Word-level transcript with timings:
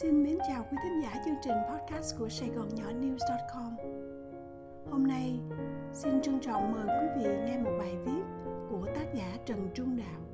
Xin 0.00 0.22
mến 0.22 0.38
chào 0.48 0.66
quý 0.70 0.76
thính 0.82 1.02
giả 1.02 1.22
chương 1.24 1.34
trình 1.44 1.54
podcast 1.70 2.18
của 2.18 2.28
Sài 2.28 2.48
Gòn 2.48 2.68
Nhỏ 2.74 2.84
News.com 2.84 3.76
Hôm 4.90 5.06
nay, 5.06 5.40
xin 5.92 6.22
trân 6.22 6.40
trọng 6.40 6.72
mời 6.72 6.86
quý 6.86 7.06
vị 7.16 7.30
nghe 7.46 7.58
một 7.58 7.70
bài 7.78 7.96
viết 8.04 8.22
của 8.70 8.86
tác 8.94 9.14
giả 9.14 9.36
Trần 9.46 9.68
Trung 9.74 9.96
Đạo. 9.96 10.27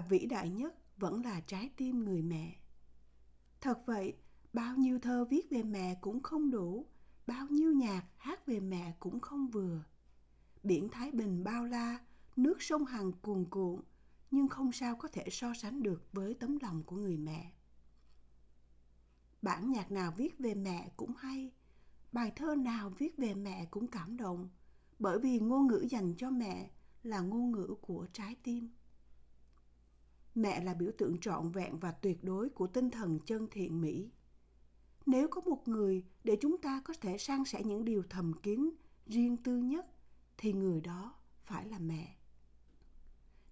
Và 0.00 0.06
vĩ 0.08 0.26
đại 0.26 0.50
nhất 0.50 0.74
vẫn 0.96 1.24
là 1.24 1.40
trái 1.40 1.70
tim 1.76 2.04
người 2.04 2.22
mẹ. 2.22 2.56
Thật 3.60 3.86
vậy, 3.86 4.16
bao 4.52 4.76
nhiêu 4.76 4.98
thơ 4.98 5.24
viết 5.24 5.50
về 5.50 5.62
mẹ 5.62 5.94
cũng 6.00 6.20
không 6.20 6.50
đủ, 6.50 6.86
bao 7.26 7.46
nhiêu 7.50 7.72
nhạc 7.72 8.04
hát 8.16 8.46
về 8.46 8.60
mẹ 8.60 8.94
cũng 9.00 9.20
không 9.20 9.48
vừa. 9.48 9.82
Biển 10.62 10.88
Thái 10.88 11.10
Bình 11.10 11.44
bao 11.44 11.64
la, 11.64 11.98
nước 12.36 12.62
sông 12.62 12.84
Hằng 12.84 13.12
cuồn 13.12 13.44
cuộn, 13.50 13.80
nhưng 14.30 14.48
không 14.48 14.72
sao 14.72 14.96
có 14.96 15.08
thể 15.08 15.24
so 15.30 15.54
sánh 15.54 15.82
được 15.82 16.02
với 16.12 16.34
tấm 16.34 16.58
lòng 16.62 16.82
của 16.82 16.96
người 16.96 17.16
mẹ. 17.16 17.52
Bản 19.42 19.72
nhạc 19.72 19.90
nào 19.90 20.12
viết 20.16 20.38
về 20.38 20.54
mẹ 20.54 20.92
cũng 20.96 21.12
hay, 21.18 21.52
bài 22.12 22.32
thơ 22.36 22.54
nào 22.54 22.90
viết 22.90 23.16
về 23.16 23.34
mẹ 23.34 23.66
cũng 23.70 23.86
cảm 23.86 24.16
động, 24.16 24.48
bởi 24.98 25.18
vì 25.18 25.40
ngôn 25.40 25.66
ngữ 25.66 25.86
dành 25.90 26.14
cho 26.16 26.30
mẹ 26.30 26.70
là 27.02 27.20
ngôn 27.20 27.52
ngữ 27.52 27.74
của 27.80 28.06
trái 28.12 28.36
tim 28.42 28.70
mẹ 30.34 30.64
là 30.64 30.74
biểu 30.74 30.90
tượng 30.98 31.18
trọn 31.20 31.50
vẹn 31.50 31.78
và 31.78 31.92
tuyệt 31.92 32.24
đối 32.24 32.48
của 32.48 32.66
tinh 32.66 32.90
thần 32.90 33.18
chân 33.26 33.48
thiện 33.50 33.80
mỹ. 33.80 34.10
Nếu 35.06 35.28
có 35.28 35.40
một 35.40 35.68
người 35.68 36.04
để 36.24 36.36
chúng 36.40 36.58
ta 36.58 36.82
có 36.84 36.94
thể 37.00 37.18
san 37.18 37.44
sẻ 37.44 37.62
những 37.64 37.84
điều 37.84 38.02
thầm 38.10 38.32
kín 38.42 38.70
riêng 39.06 39.36
tư 39.36 39.56
nhất, 39.56 39.86
thì 40.38 40.52
người 40.52 40.80
đó 40.80 41.14
phải 41.42 41.68
là 41.68 41.78
mẹ. 41.78 42.16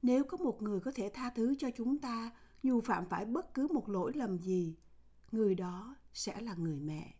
Nếu 0.02 0.24
có 0.24 0.36
một 0.36 0.62
người 0.62 0.80
có 0.80 0.92
thể 0.94 1.10
tha 1.14 1.30
thứ 1.30 1.54
cho 1.58 1.70
chúng 1.76 1.98
ta, 1.98 2.30
dù 2.62 2.80
phạm 2.80 3.04
phải 3.08 3.24
bất 3.24 3.54
cứ 3.54 3.68
một 3.68 3.88
lỗi 3.88 4.12
lầm 4.14 4.38
gì, 4.38 4.76
người 5.32 5.54
đó 5.54 5.96
sẽ 6.12 6.40
là 6.40 6.54
người 6.54 6.80
mẹ. 6.80 7.14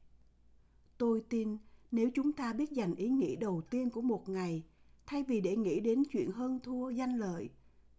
Tôi 0.99 1.23
tin 1.29 1.59
nếu 1.91 2.11
chúng 2.15 2.33
ta 2.33 2.53
biết 2.53 2.71
dành 2.71 2.95
ý 2.95 3.09
nghĩ 3.09 3.37
đầu 3.37 3.63
tiên 3.71 3.91
của 3.91 4.03
một 4.03 4.29
ngày, 4.29 4.65
thay 5.07 5.23
vì 5.23 5.41
để 5.41 5.57
nghĩ 5.57 5.81
đến 5.81 6.03
chuyện 6.13 6.31
hơn 6.31 6.61
thua 6.63 6.91
danh 6.91 7.19
lợi, 7.19 7.51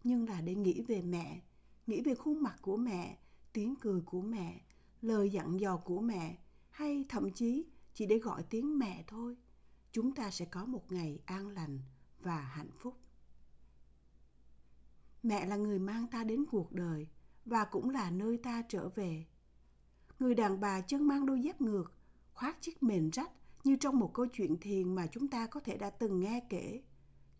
nhưng 0.04 0.28
là 0.28 0.40
để 0.40 0.54
nghĩ 0.54 0.80
về 0.80 1.02
mẹ 1.02 1.40
nghĩ 1.90 2.00
về 2.00 2.14
khuôn 2.14 2.42
mặt 2.42 2.56
của 2.62 2.76
mẹ, 2.76 3.18
tiếng 3.52 3.74
cười 3.80 4.00
của 4.00 4.20
mẹ, 4.20 4.60
lời 5.00 5.30
dặn 5.30 5.60
dò 5.60 5.76
của 5.76 6.00
mẹ, 6.00 6.38
hay 6.70 7.04
thậm 7.08 7.30
chí 7.32 7.66
chỉ 7.94 8.06
để 8.06 8.18
gọi 8.18 8.42
tiếng 8.42 8.78
mẹ 8.78 9.04
thôi. 9.06 9.36
Chúng 9.92 10.14
ta 10.14 10.30
sẽ 10.30 10.44
có 10.44 10.64
một 10.64 10.92
ngày 10.92 11.20
an 11.24 11.48
lành 11.48 11.78
và 12.20 12.40
hạnh 12.40 12.70
phúc. 12.78 12.96
Mẹ 15.22 15.46
là 15.46 15.56
người 15.56 15.78
mang 15.78 16.06
ta 16.06 16.24
đến 16.24 16.44
cuộc 16.50 16.72
đời 16.72 17.08
và 17.44 17.64
cũng 17.64 17.90
là 17.90 18.10
nơi 18.10 18.38
ta 18.38 18.62
trở 18.68 18.88
về. 18.88 19.26
Người 20.18 20.34
đàn 20.34 20.60
bà 20.60 20.80
chân 20.80 21.08
mang 21.08 21.26
đôi 21.26 21.42
dép 21.42 21.60
ngược, 21.60 21.92
khoác 22.34 22.62
chiếc 22.62 22.82
mền 22.82 23.10
rách 23.10 23.30
như 23.64 23.76
trong 23.76 23.98
một 23.98 24.14
câu 24.14 24.26
chuyện 24.26 24.56
thiền 24.60 24.94
mà 24.94 25.06
chúng 25.06 25.28
ta 25.28 25.46
có 25.46 25.60
thể 25.60 25.76
đã 25.76 25.90
từng 25.90 26.20
nghe 26.20 26.40
kể. 26.48 26.82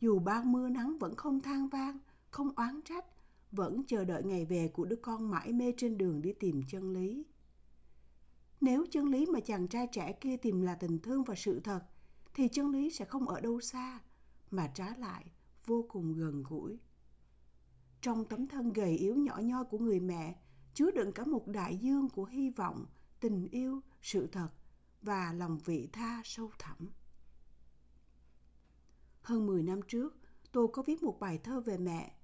Dù 0.00 0.18
bao 0.18 0.44
mưa 0.44 0.68
nắng 0.68 0.98
vẫn 0.98 1.16
không 1.16 1.40
than 1.40 1.68
vang, 1.68 1.98
không 2.30 2.50
oán 2.56 2.80
trách 2.84 3.04
vẫn 3.52 3.82
chờ 3.86 4.04
đợi 4.04 4.22
ngày 4.24 4.44
về 4.44 4.68
của 4.68 4.84
đứa 4.84 4.96
con 4.96 5.30
mãi 5.30 5.52
mê 5.52 5.72
trên 5.76 5.98
đường 5.98 6.22
đi 6.22 6.32
tìm 6.32 6.62
chân 6.68 6.92
lý. 6.92 7.24
Nếu 8.60 8.86
chân 8.90 9.04
lý 9.04 9.26
mà 9.26 9.40
chàng 9.40 9.68
trai 9.68 9.86
trẻ 9.92 10.12
kia 10.12 10.36
tìm 10.36 10.60
là 10.60 10.74
tình 10.74 10.98
thương 10.98 11.24
và 11.24 11.34
sự 11.34 11.60
thật 11.60 11.84
thì 12.34 12.48
chân 12.48 12.70
lý 12.70 12.90
sẽ 12.90 13.04
không 13.04 13.28
ở 13.28 13.40
đâu 13.40 13.60
xa 13.60 14.00
mà 14.50 14.66
trái 14.74 14.98
lại 14.98 15.24
vô 15.66 15.86
cùng 15.88 16.12
gần 16.12 16.42
gũi. 16.42 16.78
Trong 18.00 18.24
tấm 18.24 18.46
thân 18.46 18.72
gầy 18.72 18.96
yếu 18.96 19.16
nhỏ 19.16 19.38
nhoi 19.38 19.64
của 19.64 19.78
người 19.78 20.00
mẹ 20.00 20.40
chứa 20.74 20.90
đựng 20.90 21.12
cả 21.12 21.24
một 21.24 21.46
đại 21.46 21.76
dương 21.76 22.08
của 22.08 22.24
hy 22.24 22.50
vọng 22.50 22.86
tình 23.20 23.48
yêu 23.50 23.80
sự 24.02 24.26
thật 24.26 24.48
và 25.02 25.32
lòng 25.32 25.58
vị 25.64 25.88
tha 25.92 26.22
sâu 26.24 26.50
thẳm. 26.58 26.88
Hơn 29.22 29.46
10 29.46 29.62
năm 29.62 29.80
trước, 29.88 30.16
tôi 30.52 30.68
có 30.72 30.82
viết 30.82 31.02
một 31.02 31.20
bài 31.20 31.38
thơ 31.38 31.60
về 31.60 31.78
mẹ, 31.78 32.14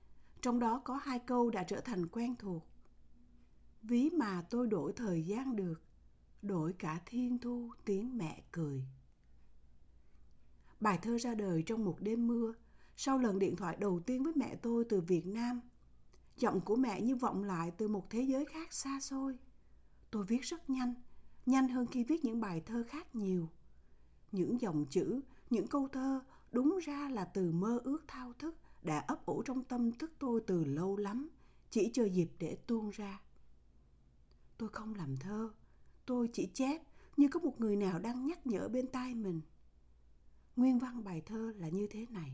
trong 0.46 0.58
đó 0.58 0.80
có 0.84 0.96
hai 0.96 1.18
câu 1.18 1.50
đã 1.50 1.62
trở 1.62 1.80
thành 1.80 2.06
quen 2.06 2.34
thuộc. 2.38 2.66
Ví 3.82 4.10
mà 4.10 4.42
tôi 4.50 4.66
đổi 4.66 4.92
thời 4.92 5.22
gian 5.22 5.56
được, 5.56 5.82
đổi 6.42 6.72
cả 6.72 7.00
thiên 7.06 7.38
thu 7.38 7.70
tiếng 7.84 8.18
mẹ 8.18 8.42
cười. 8.52 8.84
Bài 10.80 10.98
thơ 11.02 11.18
ra 11.18 11.34
đời 11.34 11.62
trong 11.62 11.84
một 11.84 11.96
đêm 12.00 12.26
mưa, 12.26 12.54
sau 12.96 13.18
lần 13.18 13.38
điện 13.38 13.56
thoại 13.56 13.76
đầu 13.80 14.00
tiên 14.00 14.22
với 14.22 14.32
mẹ 14.36 14.56
tôi 14.62 14.84
từ 14.84 15.00
Việt 15.00 15.26
Nam. 15.26 15.60
Giọng 16.36 16.60
của 16.60 16.76
mẹ 16.76 17.00
như 17.00 17.16
vọng 17.16 17.44
lại 17.44 17.72
từ 17.78 17.88
một 17.88 18.10
thế 18.10 18.22
giới 18.22 18.44
khác 18.44 18.72
xa 18.72 19.00
xôi. 19.00 19.38
Tôi 20.10 20.24
viết 20.24 20.40
rất 20.42 20.70
nhanh, 20.70 20.94
nhanh 21.46 21.68
hơn 21.68 21.86
khi 21.86 22.04
viết 22.04 22.24
những 22.24 22.40
bài 22.40 22.62
thơ 22.66 22.84
khác 22.88 23.14
nhiều. 23.14 23.48
Những 24.32 24.60
dòng 24.60 24.86
chữ, 24.90 25.20
những 25.50 25.66
câu 25.66 25.88
thơ 25.88 26.20
đúng 26.52 26.78
ra 26.82 27.08
là 27.10 27.24
từ 27.24 27.52
mơ 27.52 27.80
ước 27.84 28.04
thao 28.06 28.32
thức 28.32 28.54
đã 28.82 28.98
ấp 28.98 29.26
ủ 29.26 29.42
trong 29.42 29.64
tâm 29.64 29.92
thức 29.92 30.12
tôi 30.18 30.40
từ 30.46 30.64
lâu 30.64 30.96
lắm, 30.96 31.28
chỉ 31.70 31.90
chờ 31.92 32.04
dịp 32.04 32.28
để 32.38 32.58
tuôn 32.66 32.90
ra. 32.90 33.20
Tôi 34.58 34.68
không 34.68 34.94
làm 34.94 35.16
thơ, 35.16 35.52
tôi 36.06 36.28
chỉ 36.32 36.50
chép 36.54 36.82
như 37.16 37.28
có 37.28 37.40
một 37.40 37.60
người 37.60 37.76
nào 37.76 37.98
đang 37.98 38.26
nhắc 38.26 38.46
nhở 38.46 38.68
bên 38.68 38.86
tai 38.86 39.14
mình. 39.14 39.40
Nguyên 40.56 40.78
văn 40.78 41.04
bài 41.04 41.22
thơ 41.26 41.52
là 41.56 41.68
như 41.68 41.86
thế 41.90 42.06
này. 42.10 42.32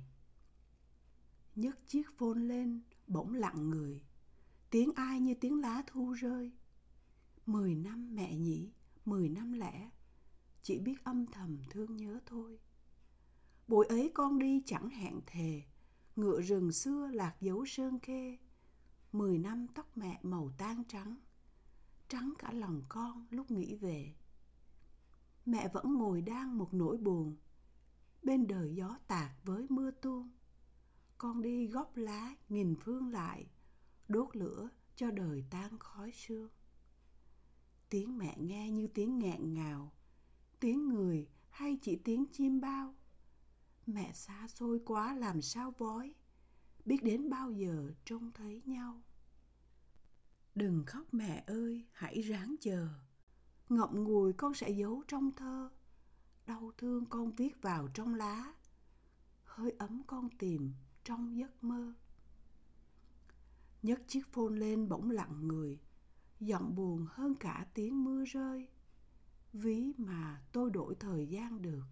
Nhấc 1.54 1.78
chiếc 1.86 2.18
phone 2.18 2.38
lên, 2.40 2.80
bỗng 3.06 3.34
lặng 3.34 3.70
người. 3.70 4.02
Tiếng 4.70 4.92
ai 4.94 5.20
như 5.20 5.34
tiếng 5.34 5.60
lá 5.60 5.82
thu 5.86 6.12
rơi. 6.12 6.52
Mười 7.46 7.74
năm 7.74 8.14
mẹ 8.14 8.34
nhỉ, 8.34 8.70
mười 9.04 9.28
năm 9.28 9.52
lẻ. 9.52 9.90
Chỉ 10.62 10.78
biết 10.78 11.04
âm 11.04 11.26
thầm 11.26 11.58
thương 11.70 11.96
nhớ 11.96 12.20
thôi. 12.26 12.58
Buổi 13.68 13.86
ấy 13.86 14.10
con 14.14 14.38
đi 14.38 14.62
chẳng 14.66 14.88
hẹn 14.88 15.20
thề 15.26 15.62
ngựa 16.16 16.40
rừng 16.40 16.72
xưa 16.72 17.06
lạc 17.12 17.36
dấu 17.40 17.64
sơn 17.66 17.98
khê. 17.98 18.38
Mười 19.12 19.38
năm 19.38 19.66
tóc 19.74 19.96
mẹ 19.96 20.20
màu 20.22 20.50
tan 20.58 20.84
trắng. 20.88 21.16
Trắng 22.08 22.32
cả 22.38 22.52
lòng 22.52 22.82
con 22.88 23.26
lúc 23.30 23.50
nghĩ 23.50 23.74
về. 23.74 24.14
Mẹ 25.46 25.68
vẫn 25.72 25.94
ngồi 25.94 26.22
đang 26.22 26.58
một 26.58 26.74
nỗi 26.74 26.96
buồn. 26.96 27.36
Bên 28.22 28.46
đời 28.46 28.74
gió 28.74 28.98
tạt 29.06 29.30
với 29.44 29.66
mưa 29.68 29.90
tuôn. 29.90 30.30
Con 31.18 31.42
đi 31.42 31.66
góp 31.66 31.96
lá 31.96 32.34
nghìn 32.48 32.74
phương 32.80 33.08
lại, 33.08 33.46
đốt 34.08 34.36
lửa 34.36 34.68
cho 34.96 35.10
đời 35.10 35.44
tan 35.50 35.78
khói 35.78 36.12
sương. 36.12 36.50
Tiếng 37.88 38.18
mẹ 38.18 38.36
nghe 38.38 38.70
như 38.70 38.86
tiếng 38.86 39.18
nghẹn 39.18 39.54
ngào. 39.54 39.92
Tiếng 40.60 40.88
người 40.88 41.28
hay 41.50 41.78
chỉ 41.82 41.96
tiếng 41.96 42.26
chim 42.32 42.60
bao 42.60 42.94
mẹ 43.86 44.12
xa 44.12 44.48
xôi 44.48 44.80
quá 44.84 45.14
làm 45.14 45.42
sao 45.42 45.70
vói? 45.78 46.14
Biết 46.84 47.02
đến 47.02 47.30
bao 47.30 47.50
giờ 47.50 47.92
trông 48.04 48.32
thấy 48.32 48.62
nhau? 48.64 49.02
Đừng 50.54 50.84
khóc 50.86 51.14
mẹ 51.14 51.44
ơi 51.46 51.86
hãy 51.92 52.20
ráng 52.20 52.54
chờ. 52.60 52.88
Ngậm 53.68 54.04
ngùi 54.04 54.32
con 54.32 54.54
sẽ 54.54 54.70
giấu 54.70 55.02
trong 55.08 55.32
thơ. 55.36 55.70
Đau 56.46 56.72
thương 56.78 57.06
con 57.06 57.32
viết 57.32 57.62
vào 57.62 57.88
trong 57.94 58.14
lá. 58.14 58.54
Hơi 59.44 59.70
ấm 59.78 60.02
con 60.06 60.28
tìm 60.38 60.72
trong 61.04 61.36
giấc 61.36 61.64
mơ. 61.64 61.94
Nhấc 63.82 64.08
chiếc 64.08 64.26
phone 64.32 64.56
lên 64.56 64.88
bỗng 64.88 65.10
lặng 65.10 65.48
người. 65.48 65.80
Giọng 66.40 66.74
buồn 66.74 67.06
hơn 67.10 67.34
cả 67.34 67.66
tiếng 67.74 68.04
mưa 68.04 68.24
rơi. 68.24 68.68
Ví 69.52 69.92
mà 69.96 70.42
tôi 70.52 70.70
đổi 70.70 70.94
thời 70.94 71.26
gian 71.26 71.62
được 71.62 71.82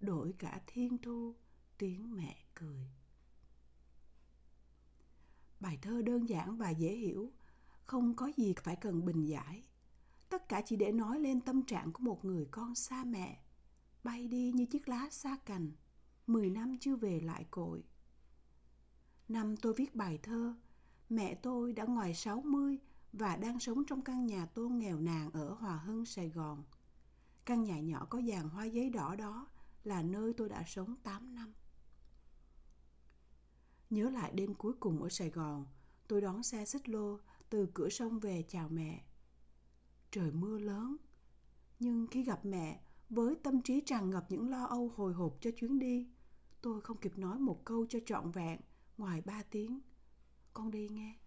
đổi 0.00 0.34
cả 0.38 0.60
thiên 0.66 0.98
thu 0.98 1.34
tiếng 1.78 2.16
mẹ 2.16 2.36
cười. 2.54 2.90
Bài 5.60 5.78
thơ 5.82 6.02
đơn 6.02 6.28
giản 6.28 6.56
và 6.56 6.70
dễ 6.70 6.96
hiểu 6.96 7.32
không 7.86 8.16
có 8.16 8.32
gì 8.36 8.54
phải 8.62 8.76
cần 8.76 9.04
bình 9.04 9.24
giải. 9.26 9.62
Tất 10.28 10.48
cả 10.48 10.62
chỉ 10.66 10.76
để 10.76 10.92
nói 10.92 11.20
lên 11.20 11.40
tâm 11.40 11.62
trạng 11.62 11.92
của 11.92 12.02
một 12.02 12.24
người 12.24 12.46
con 12.50 12.74
xa 12.74 13.04
mẹ 13.04 13.42
bay 14.04 14.28
đi 14.28 14.52
như 14.52 14.66
chiếc 14.66 14.88
lá 14.88 15.08
xa 15.10 15.36
cành 15.44 15.72
mười 16.26 16.50
năm 16.50 16.78
chưa 16.80 16.96
về 16.96 17.20
lại 17.20 17.46
cội. 17.50 17.84
Năm 19.28 19.56
tôi 19.56 19.74
viết 19.74 19.94
bài 19.94 20.18
thơ 20.22 20.54
mẹ 21.08 21.34
tôi 21.34 21.72
đã 21.72 21.84
ngoài 21.84 22.14
sáu 22.14 22.40
mươi 22.40 22.78
và 23.12 23.36
đang 23.36 23.60
sống 23.60 23.84
trong 23.84 24.02
căn 24.02 24.26
nhà 24.26 24.46
tôn 24.46 24.78
nghèo 24.78 25.00
nàn 25.00 25.30
ở 25.32 25.54
Hòa 25.54 25.76
Hưng, 25.76 26.06
Sài 26.06 26.28
Gòn. 26.28 26.64
Căn 27.44 27.64
nhà 27.64 27.80
nhỏ 27.80 28.06
có 28.10 28.22
dàn 28.22 28.48
hoa 28.48 28.64
giấy 28.64 28.90
đỏ 28.90 29.16
đó 29.16 29.48
là 29.84 30.02
nơi 30.02 30.32
tôi 30.32 30.48
đã 30.48 30.64
sống 30.66 30.96
8 31.02 31.34
năm. 31.34 31.52
Nhớ 33.90 34.10
lại 34.10 34.32
đêm 34.34 34.54
cuối 34.54 34.72
cùng 34.80 35.02
ở 35.02 35.08
Sài 35.08 35.30
Gòn, 35.30 35.66
tôi 36.08 36.20
đón 36.20 36.42
xe 36.42 36.64
xích 36.64 36.88
lô 36.88 37.18
từ 37.50 37.68
cửa 37.74 37.88
sông 37.88 38.18
về 38.18 38.44
chào 38.48 38.68
mẹ. 38.68 39.04
Trời 40.10 40.30
mưa 40.30 40.58
lớn, 40.58 40.96
nhưng 41.78 42.06
khi 42.06 42.22
gặp 42.22 42.44
mẹ 42.44 42.80
với 43.10 43.34
tâm 43.42 43.62
trí 43.62 43.80
tràn 43.80 44.10
ngập 44.10 44.26
những 44.30 44.50
lo 44.50 44.64
âu 44.64 44.92
hồi 44.96 45.12
hộp 45.12 45.36
cho 45.40 45.50
chuyến 45.50 45.78
đi, 45.78 46.08
tôi 46.60 46.80
không 46.80 46.96
kịp 46.96 47.18
nói 47.18 47.38
một 47.38 47.64
câu 47.64 47.86
cho 47.88 47.98
trọn 48.06 48.30
vẹn 48.30 48.60
ngoài 48.98 49.22
ba 49.24 49.42
tiếng. 49.42 49.80
Con 50.52 50.70
đi 50.70 50.88
nghe. 50.88 51.18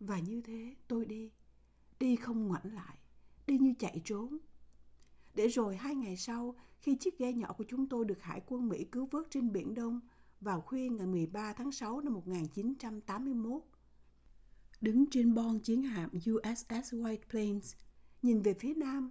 Và 0.00 0.18
như 0.18 0.40
thế 0.42 0.76
tôi 0.88 1.04
đi, 1.04 1.32
đi 1.98 2.16
không 2.16 2.46
ngoảnh 2.48 2.74
lại, 2.74 2.98
đi 3.46 3.58
như 3.58 3.74
chạy 3.78 4.02
trốn. 4.04 4.38
Để 5.34 5.48
rồi 5.48 5.76
hai 5.76 5.94
ngày 5.94 6.16
sau, 6.16 6.54
khi 6.78 6.96
chiếc 7.00 7.18
ghe 7.18 7.32
nhỏ 7.32 7.52
của 7.52 7.64
chúng 7.68 7.88
tôi 7.88 8.04
được 8.04 8.22
Hải 8.22 8.42
quân 8.46 8.68
Mỹ 8.68 8.84
cứu 8.84 9.06
vớt 9.10 9.26
trên 9.30 9.52
Biển 9.52 9.74
Đông 9.74 10.00
vào 10.40 10.60
khuya 10.60 10.88
ngày 10.88 11.06
13 11.06 11.52
tháng 11.52 11.72
6 11.72 12.00
năm 12.00 12.12
1981, 12.12 13.62
đứng 14.80 15.10
trên 15.10 15.34
bon 15.34 15.58
chiến 15.58 15.82
hạm 15.82 16.10
USS 16.10 16.94
White 16.94 17.18
Plains, 17.30 17.74
nhìn 18.22 18.42
về 18.42 18.54
phía 18.54 18.74
nam, 18.74 19.10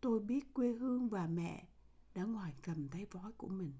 tôi 0.00 0.20
biết 0.20 0.54
quê 0.54 0.72
hương 0.72 1.08
và 1.08 1.26
mẹ 1.26 1.68
đã 2.14 2.24
ngoài 2.24 2.54
cầm 2.62 2.88
tay 2.88 3.06
vói 3.10 3.32
của 3.32 3.48
mình. 3.48 3.72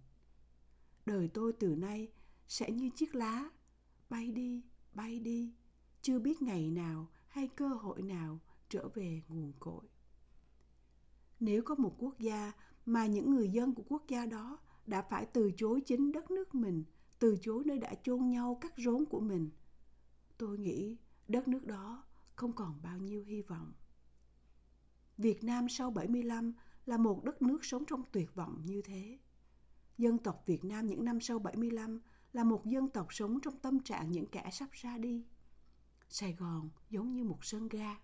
Đời 1.07 1.29
tôi 1.35 1.53
từ 1.53 1.77
nay 1.77 2.09
sẽ 2.49 2.71
như 2.71 2.91
chiếc 2.91 3.15
lá, 3.15 3.51
bay 4.11 4.31
đi, 4.31 4.63
bay 4.93 5.19
đi, 5.19 5.55
chưa 6.03 6.19
biết 6.19 6.43
ngày 6.43 6.71
nào 6.71 7.11
hay 7.29 7.49
cơ 7.49 7.69
hội 7.69 8.03
nào 8.03 8.41
trở 8.69 8.89
về 8.95 9.23
nguồn 9.29 9.53
cội. 9.61 9.85
Nếu 11.45 11.63
có 11.63 11.75
một 11.75 11.95
quốc 11.99 12.19
gia 12.19 12.53
mà 12.87 13.07
những 13.07 13.31
người 13.31 13.49
dân 13.49 13.75
của 13.75 13.83
quốc 13.89 14.03
gia 14.09 14.27
đó 14.27 14.59
đã 14.87 15.03
phải 15.03 15.27
từ 15.27 15.51
chối 15.57 15.81
chính 15.81 16.13
đất 16.13 16.31
nước 16.31 16.55
mình, 16.55 16.85
từ 17.19 17.37
chối 17.41 17.63
nơi 17.67 17.79
đã 17.79 17.95
chôn 18.03 18.29
nhau 18.29 18.59
cắt 18.61 18.73
rốn 18.77 19.05
của 19.05 19.21
mình, 19.21 19.51
tôi 20.39 20.59
nghĩ 20.59 20.97
đất 21.29 21.49
nước 21.49 21.67
đó 21.67 22.05
không 22.35 22.53
còn 22.53 22.83
bao 22.83 22.99
nhiêu 22.99 23.25
hy 23.25 23.43
vọng. 23.43 23.73
Việt 25.19 25.45
Nam 25.45 25.69
sau 25.69 25.91
75 25.91 26.53
là 26.87 26.97
một 26.97 27.25
đất 27.25 27.43
nước 27.43 27.65
sống 27.65 27.85
trong 27.85 28.03
tuyệt 28.13 28.35
vọng 28.35 28.63
như 28.65 28.83
thế. 28.83 29.19
Dân 29.99 30.19
tộc 30.19 30.43
Việt 30.47 30.65
Nam 30.65 30.87
những 30.87 31.05
năm 31.05 31.21
sau 31.21 31.39
75 31.39 32.01
là 32.33 32.45
một 32.45 32.67
dân 32.67 32.89
tộc 32.89 33.07
sống 33.11 33.41
trong 33.41 33.59
tâm 33.59 33.81
trạng 33.81 34.11
những 34.11 34.27
kẻ 34.27 34.49
sắp 34.53 34.73
ra 34.73 34.99
đi. 34.99 35.25
Sài 36.09 36.33
Gòn 36.33 36.71
giống 36.91 37.13
như 37.13 37.25
một 37.25 37.45
sân 37.45 37.69
ga, 37.69 37.97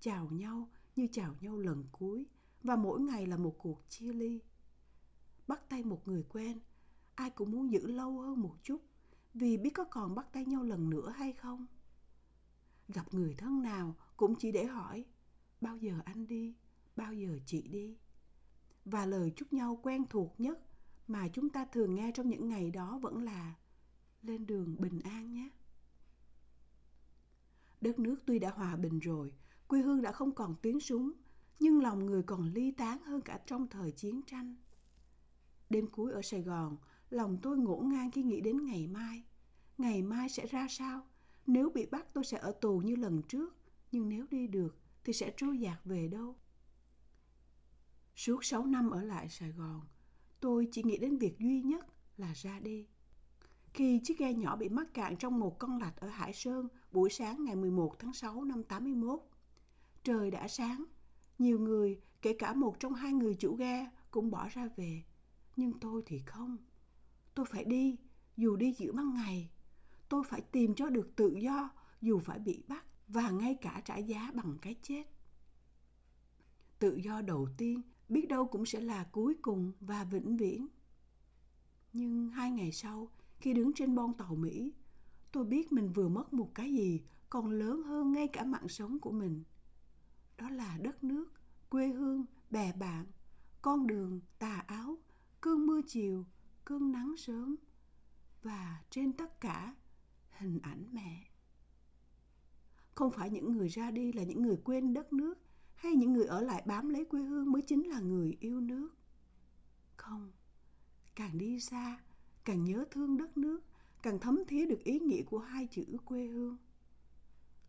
chào 0.00 0.28
nhau 0.30 0.68
như 0.96 1.08
chào 1.12 1.34
nhau 1.40 1.58
lần 1.58 1.84
cuối 1.92 2.26
và 2.66 2.76
mỗi 2.76 3.00
ngày 3.00 3.26
là 3.26 3.36
một 3.36 3.54
cuộc 3.58 3.82
chia 3.88 4.12
ly. 4.12 4.40
Bắt 5.46 5.68
tay 5.68 5.82
một 5.82 6.08
người 6.08 6.22
quen, 6.28 6.60
ai 7.14 7.30
cũng 7.30 7.50
muốn 7.50 7.70
giữ 7.70 7.86
lâu 7.86 8.20
hơn 8.20 8.40
một 8.40 8.56
chút 8.62 8.82
vì 9.34 9.56
biết 9.56 9.70
có 9.70 9.84
còn 9.84 10.14
bắt 10.14 10.26
tay 10.32 10.44
nhau 10.44 10.62
lần 10.62 10.90
nữa 10.90 11.10
hay 11.16 11.32
không. 11.32 11.66
Gặp 12.88 13.14
người 13.14 13.34
thân 13.34 13.62
nào 13.62 13.94
cũng 14.16 14.34
chỉ 14.38 14.52
để 14.52 14.64
hỏi 14.64 15.04
bao 15.60 15.76
giờ 15.76 15.94
anh 16.04 16.26
đi, 16.26 16.54
bao 16.96 17.14
giờ 17.14 17.38
chị 17.46 17.68
đi. 17.68 17.96
Và 18.84 19.06
lời 19.06 19.32
chúc 19.36 19.52
nhau 19.52 19.80
quen 19.82 20.04
thuộc 20.10 20.34
nhất 20.40 20.58
mà 21.08 21.28
chúng 21.28 21.50
ta 21.50 21.64
thường 21.64 21.94
nghe 21.94 22.12
trong 22.14 22.28
những 22.28 22.48
ngày 22.48 22.70
đó 22.70 22.98
vẫn 22.98 23.22
là 23.22 23.54
lên 24.22 24.46
đường 24.46 24.76
bình 24.78 25.00
an 25.00 25.32
nhé. 25.32 25.48
Đất 27.80 27.98
nước 27.98 28.16
tuy 28.26 28.38
đã 28.38 28.50
hòa 28.50 28.76
bình 28.76 28.98
rồi, 28.98 29.32
quê 29.66 29.80
hương 29.80 30.02
đã 30.02 30.12
không 30.12 30.34
còn 30.34 30.54
tiếng 30.62 30.80
súng, 30.80 31.12
nhưng 31.60 31.82
lòng 31.82 32.06
người 32.06 32.22
còn 32.22 32.52
ly 32.54 32.70
tán 32.70 33.02
hơn 33.02 33.20
cả 33.20 33.40
trong 33.46 33.66
thời 33.68 33.92
chiến 33.92 34.20
tranh. 34.26 34.56
Đêm 35.70 35.86
cuối 35.86 36.12
ở 36.12 36.22
Sài 36.22 36.42
Gòn, 36.42 36.76
lòng 37.10 37.38
tôi 37.42 37.58
ngổn 37.58 37.88
ngang 37.88 38.10
khi 38.10 38.22
nghĩ 38.22 38.40
đến 38.40 38.66
ngày 38.66 38.86
mai. 38.86 39.24
Ngày 39.78 40.02
mai 40.02 40.28
sẽ 40.28 40.46
ra 40.46 40.66
sao? 40.70 41.06
Nếu 41.46 41.70
bị 41.70 41.86
bắt 41.86 42.06
tôi 42.12 42.24
sẽ 42.24 42.38
ở 42.38 42.52
tù 42.52 42.78
như 42.78 42.96
lần 42.96 43.22
trước, 43.22 43.56
nhưng 43.92 44.08
nếu 44.08 44.26
đi 44.30 44.46
được 44.46 44.76
thì 45.04 45.12
sẽ 45.12 45.32
trôi 45.36 45.58
dạt 45.58 45.78
về 45.84 46.08
đâu? 46.08 46.36
Suốt 48.16 48.44
6 48.44 48.66
năm 48.66 48.90
ở 48.90 49.02
lại 49.02 49.28
Sài 49.28 49.52
Gòn, 49.52 49.80
tôi 50.40 50.68
chỉ 50.72 50.82
nghĩ 50.82 50.98
đến 50.98 51.18
việc 51.18 51.38
duy 51.38 51.62
nhất 51.62 51.86
là 52.16 52.32
ra 52.32 52.60
đi. 52.60 52.86
Khi 53.74 54.00
chiếc 54.04 54.18
ghe 54.18 54.34
nhỏ 54.34 54.56
bị 54.56 54.68
mắc 54.68 54.94
cạn 54.94 55.16
trong 55.16 55.40
một 55.40 55.58
con 55.58 55.78
lạch 55.78 55.96
ở 55.96 56.08
Hải 56.08 56.32
Sơn 56.32 56.68
buổi 56.92 57.10
sáng 57.10 57.44
ngày 57.44 57.56
11 57.56 57.96
tháng 57.98 58.12
6 58.12 58.44
năm 58.44 58.62
81. 58.62 59.20
Trời 60.04 60.30
đã 60.30 60.48
sáng, 60.48 60.84
nhiều 61.38 61.58
người, 61.58 62.00
kể 62.22 62.32
cả 62.38 62.54
một 62.54 62.80
trong 62.80 62.94
hai 62.94 63.12
người 63.12 63.34
chủ 63.34 63.54
ghe 63.54 63.90
cũng 64.10 64.30
bỏ 64.30 64.48
ra 64.48 64.68
về. 64.76 65.02
Nhưng 65.56 65.72
tôi 65.80 66.02
thì 66.06 66.18
không. 66.18 66.56
Tôi 67.34 67.46
phải 67.46 67.64
đi, 67.64 67.96
dù 68.36 68.56
đi 68.56 68.72
giữa 68.72 68.92
ban 68.92 69.14
ngày. 69.14 69.50
Tôi 70.08 70.24
phải 70.24 70.40
tìm 70.40 70.74
cho 70.74 70.88
được 70.88 71.16
tự 71.16 71.36
do, 71.36 71.70
dù 72.02 72.18
phải 72.18 72.38
bị 72.38 72.62
bắt 72.68 72.84
và 73.08 73.30
ngay 73.30 73.54
cả 73.54 73.82
trả 73.84 73.96
giá 73.96 74.30
bằng 74.34 74.58
cái 74.62 74.76
chết. 74.82 75.04
Tự 76.78 76.96
do 76.96 77.22
đầu 77.22 77.48
tiên 77.56 77.82
biết 78.08 78.28
đâu 78.28 78.46
cũng 78.46 78.66
sẽ 78.66 78.80
là 78.80 79.04
cuối 79.04 79.34
cùng 79.42 79.72
và 79.80 80.04
vĩnh 80.04 80.36
viễn. 80.36 80.66
Nhưng 81.92 82.30
hai 82.30 82.50
ngày 82.50 82.72
sau, 82.72 83.10
khi 83.38 83.52
đứng 83.52 83.72
trên 83.72 83.94
bon 83.94 84.14
tàu 84.14 84.34
Mỹ, 84.34 84.72
tôi 85.32 85.44
biết 85.44 85.72
mình 85.72 85.92
vừa 85.92 86.08
mất 86.08 86.32
một 86.32 86.54
cái 86.54 86.72
gì 86.72 87.02
còn 87.30 87.50
lớn 87.50 87.82
hơn 87.82 88.12
ngay 88.12 88.28
cả 88.28 88.44
mạng 88.44 88.68
sống 88.68 88.98
của 88.98 89.12
mình. 89.12 89.44
Đó 90.38 90.50
là 90.50 90.78
đất 90.82 91.04
nước, 91.04 91.32
quê 91.68 91.88
hương, 91.88 92.24
bè 92.50 92.72
bạn, 92.72 93.06
con 93.62 93.86
đường, 93.86 94.20
tà 94.38 94.64
áo, 94.66 94.98
cơn 95.40 95.66
mưa 95.66 95.80
chiều, 95.86 96.24
cơn 96.64 96.92
nắng 96.92 97.14
sớm 97.16 97.56
và 98.42 98.82
trên 98.90 99.12
tất 99.12 99.40
cả 99.40 99.74
hình 100.30 100.58
ảnh 100.62 100.84
mẹ. 100.92 101.24
Không 102.94 103.10
phải 103.10 103.30
những 103.30 103.52
người 103.52 103.68
ra 103.68 103.90
đi 103.90 104.12
là 104.12 104.22
những 104.22 104.42
người 104.42 104.56
quên 104.64 104.94
đất 104.94 105.12
nước 105.12 105.38
hay 105.74 105.94
những 105.94 106.12
người 106.12 106.26
ở 106.26 106.40
lại 106.40 106.62
bám 106.66 106.88
lấy 106.88 107.04
quê 107.04 107.22
hương 107.22 107.52
mới 107.52 107.62
chính 107.62 107.88
là 107.88 108.00
người 108.00 108.36
yêu 108.40 108.60
nước. 108.60 108.88
Không, 109.96 110.32
càng 111.14 111.38
đi 111.38 111.60
xa, 111.60 112.00
càng 112.44 112.64
nhớ 112.64 112.84
thương 112.90 113.16
đất 113.16 113.36
nước, 113.36 113.60
càng 114.02 114.18
thấm 114.18 114.40
thía 114.48 114.66
được 114.66 114.84
ý 114.84 115.00
nghĩa 115.00 115.22
của 115.22 115.38
hai 115.38 115.66
chữ 115.66 115.84
quê 116.04 116.26
hương. 116.26 116.56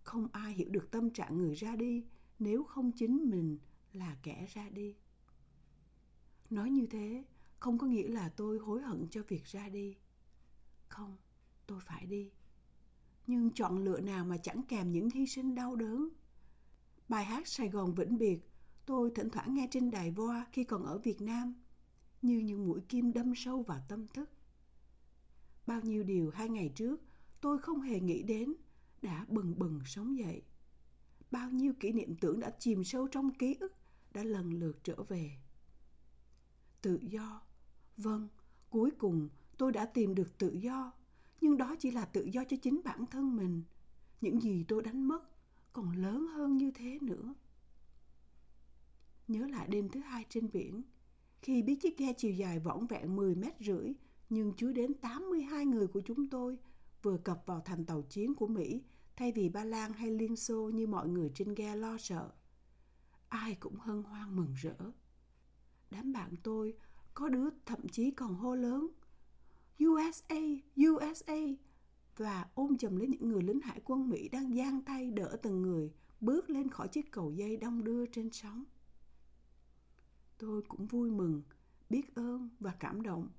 Không 0.04 0.28
ai 0.32 0.54
hiểu 0.54 0.70
được 0.70 0.92
tâm 0.92 1.10
trạng 1.10 1.38
người 1.38 1.54
ra 1.54 1.76
đi 1.76 2.06
nếu 2.40 2.64
không 2.64 2.92
chính 2.92 3.30
mình 3.30 3.58
là 3.94 4.18
kẻ 4.24 4.46
ra 4.54 4.70
đi. 4.70 4.96
Nói 6.50 6.70
như 6.70 6.88
thế 6.88 7.24
không 7.60 7.78
có 7.78 7.88
nghĩa 7.88 8.08
là 8.08 8.30
tôi 8.30 8.60
hối 8.60 8.82
hận 8.82 9.08
cho 9.12 9.24
việc 9.28 9.46
ra 9.46 9.70
đi. 9.70 9.96
Không, 10.88 11.18
tôi 11.68 11.80
phải 11.82 12.06
đi. 12.06 12.32
Nhưng 13.28 13.52
chọn 13.52 13.84
lựa 13.84 14.00
nào 14.00 14.26
mà 14.26 14.38
chẳng 14.38 14.62
kèm 14.68 14.92
những 14.92 15.10
hy 15.10 15.28
sinh 15.28 15.56
đau 15.56 15.76
đớn. 15.76 16.10
Bài 17.10 17.26
hát 17.26 17.48
Sài 17.48 17.70
Gòn 17.70 17.96
vĩnh 17.96 18.18
biệt 18.18 18.40
tôi 18.86 19.12
thỉnh 19.16 19.30
thoảng 19.30 19.54
nghe 19.54 19.68
trên 19.72 19.92
đài 19.92 20.12
voa 20.12 20.48
khi 20.52 20.64
còn 20.64 20.86
ở 20.86 20.98
Việt 20.98 21.22
Nam 21.22 21.56
như 22.22 22.40
những 22.40 22.68
mũi 22.68 22.82
kim 22.90 23.14
đâm 23.14 23.36
sâu 23.36 23.64
vào 23.64 23.80
tâm 23.88 24.08
thức. 24.08 24.30
Bao 25.68 25.82
nhiêu 25.82 26.04
điều 26.04 26.30
hai 26.30 26.50
ngày 26.50 26.72
trước 26.76 27.02
tôi 27.42 27.58
không 27.60 27.82
hề 27.82 28.00
nghĩ 28.00 28.24
đến 28.24 28.54
đã 29.02 29.26
bừng 29.30 29.60
bừng 29.60 29.82
sống 29.86 30.18
dậy. 30.18 30.44
Bao 31.32 31.50
nhiêu 31.50 31.74
kỷ 31.80 31.92
niệm 31.92 32.16
tưởng 32.16 32.40
đã 32.40 32.50
chìm 32.60 32.84
sâu 32.84 33.08
trong 33.08 33.34
ký 33.34 33.56
ức 33.60 33.74
đã 34.14 34.24
lần 34.24 34.60
lượt 34.60 34.84
trở 34.84 34.96
về. 35.04 35.32
Tự 36.82 37.00
do. 37.02 37.42
Vâng, 37.98 38.28
cuối 38.70 38.92
cùng 38.92 39.30
tôi 39.58 39.72
đã 39.72 39.86
tìm 39.86 40.16
được 40.16 40.38
tự 40.38 40.54
do. 40.54 40.92
Nhưng 41.42 41.58
đó 41.58 41.76
chỉ 41.80 41.92
là 41.92 42.06
tự 42.06 42.24
do 42.24 42.44
cho 42.44 42.58
chính 42.62 42.82
bản 42.84 43.06
thân 43.06 43.36
mình. 43.36 43.64
Những 44.22 44.42
gì 44.42 44.66
tôi 44.68 44.84
đánh 44.84 45.08
mất 45.08 45.24
còn 45.74 45.92
lớn 45.92 46.28
hơn 46.28 46.58
như 46.58 46.72
thế 46.72 47.00
nữa. 47.02 47.34
Nhớ 49.28 49.48
lại 49.48 49.68
đêm 49.68 49.90
thứ 49.90 50.00
hai 50.00 50.26
trên 50.30 50.50
biển, 50.54 50.82
khi 51.42 51.62
biết 51.62 51.76
chiếc 51.82 51.98
ghe 51.98 52.14
chiều 52.14 52.32
dài 52.32 52.60
võng 52.60 52.88
vẹn 52.88 53.16
10 53.16 53.36
mét 53.36 53.54
rưỡi 53.60 53.94
nhưng 54.30 54.54
chứa 54.54 54.72
đến 54.72 54.94
82 54.94 55.66
người 55.66 55.88
của 55.88 56.02
chúng 56.02 56.30
tôi 56.30 56.58
vừa 57.02 57.18
cập 57.18 57.44
vào 57.46 57.62
thành 57.66 57.86
tàu 57.86 58.02
chiến 58.02 58.36
của 58.36 58.48
Mỹ 58.48 58.82
thay 59.18 59.32
vì 59.32 59.50
Ba 59.50 59.64
Lan 59.64 59.94
hay 59.94 60.12
Liên 60.12 60.36
Xô 60.36 60.72
như 60.74 60.88
mọi 60.88 61.08
người 61.08 61.32
trên 61.36 61.54
ghe 61.54 61.76
lo 61.76 61.98
sợ. 61.98 62.32
Ai 63.30 63.56
cũng 63.56 63.76
hân 63.76 64.04
hoan 64.04 64.36
mừng 64.36 64.54
rỡ. 64.54 64.76
Đám 65.92 66.14
bạn 66.14 66.36
tôi 66.44 66.74
có 67.14 67.30
đứa 67.30 67.50
thậm 67.66 67.88
chí 67.88 68.12
còn 68.12 68.36
hô 68.36 68.56
lớn 68.56 68.88
USA, 69.86 70.40
USA 70.90 71.38
và 72.18 72.50
ôm 72.54 72.78
chầm 72.78 72.96
lấy 72.96 73.08
những 73.08 73.30
người 73.30 73.42
lính 73.42 73.60
hải 73.60 73.82
quân 73.86 74.10
Mỹ 74.10 74.30
đang 74.30 74.56
giang 74.56 74.82
tay 74.82 75.12
đỡ 75.12 75.38
từng 75.42 75.62
người 75.62 75.94
bước 76.22 76.50
lên 76.50 76.70
khỏi 76.70 76.88
chiếc 76.88 77.12
cầu 77.12 77.32
dây 77.32 77.58
đông 77.58 77.84
đưa 77.84 78.06
trên 78.06 78.32
sóng. 78.32 78.64
Tôi 80.38 80.62
cũng 80.62 80.86
vui 80.86 81.12
mừng, 81.12 81.42
biết 81.90 82.16
ơn 82.16 82.50
và 82.60 82.72
cảm 82.80 83.02
động 83.02 83.30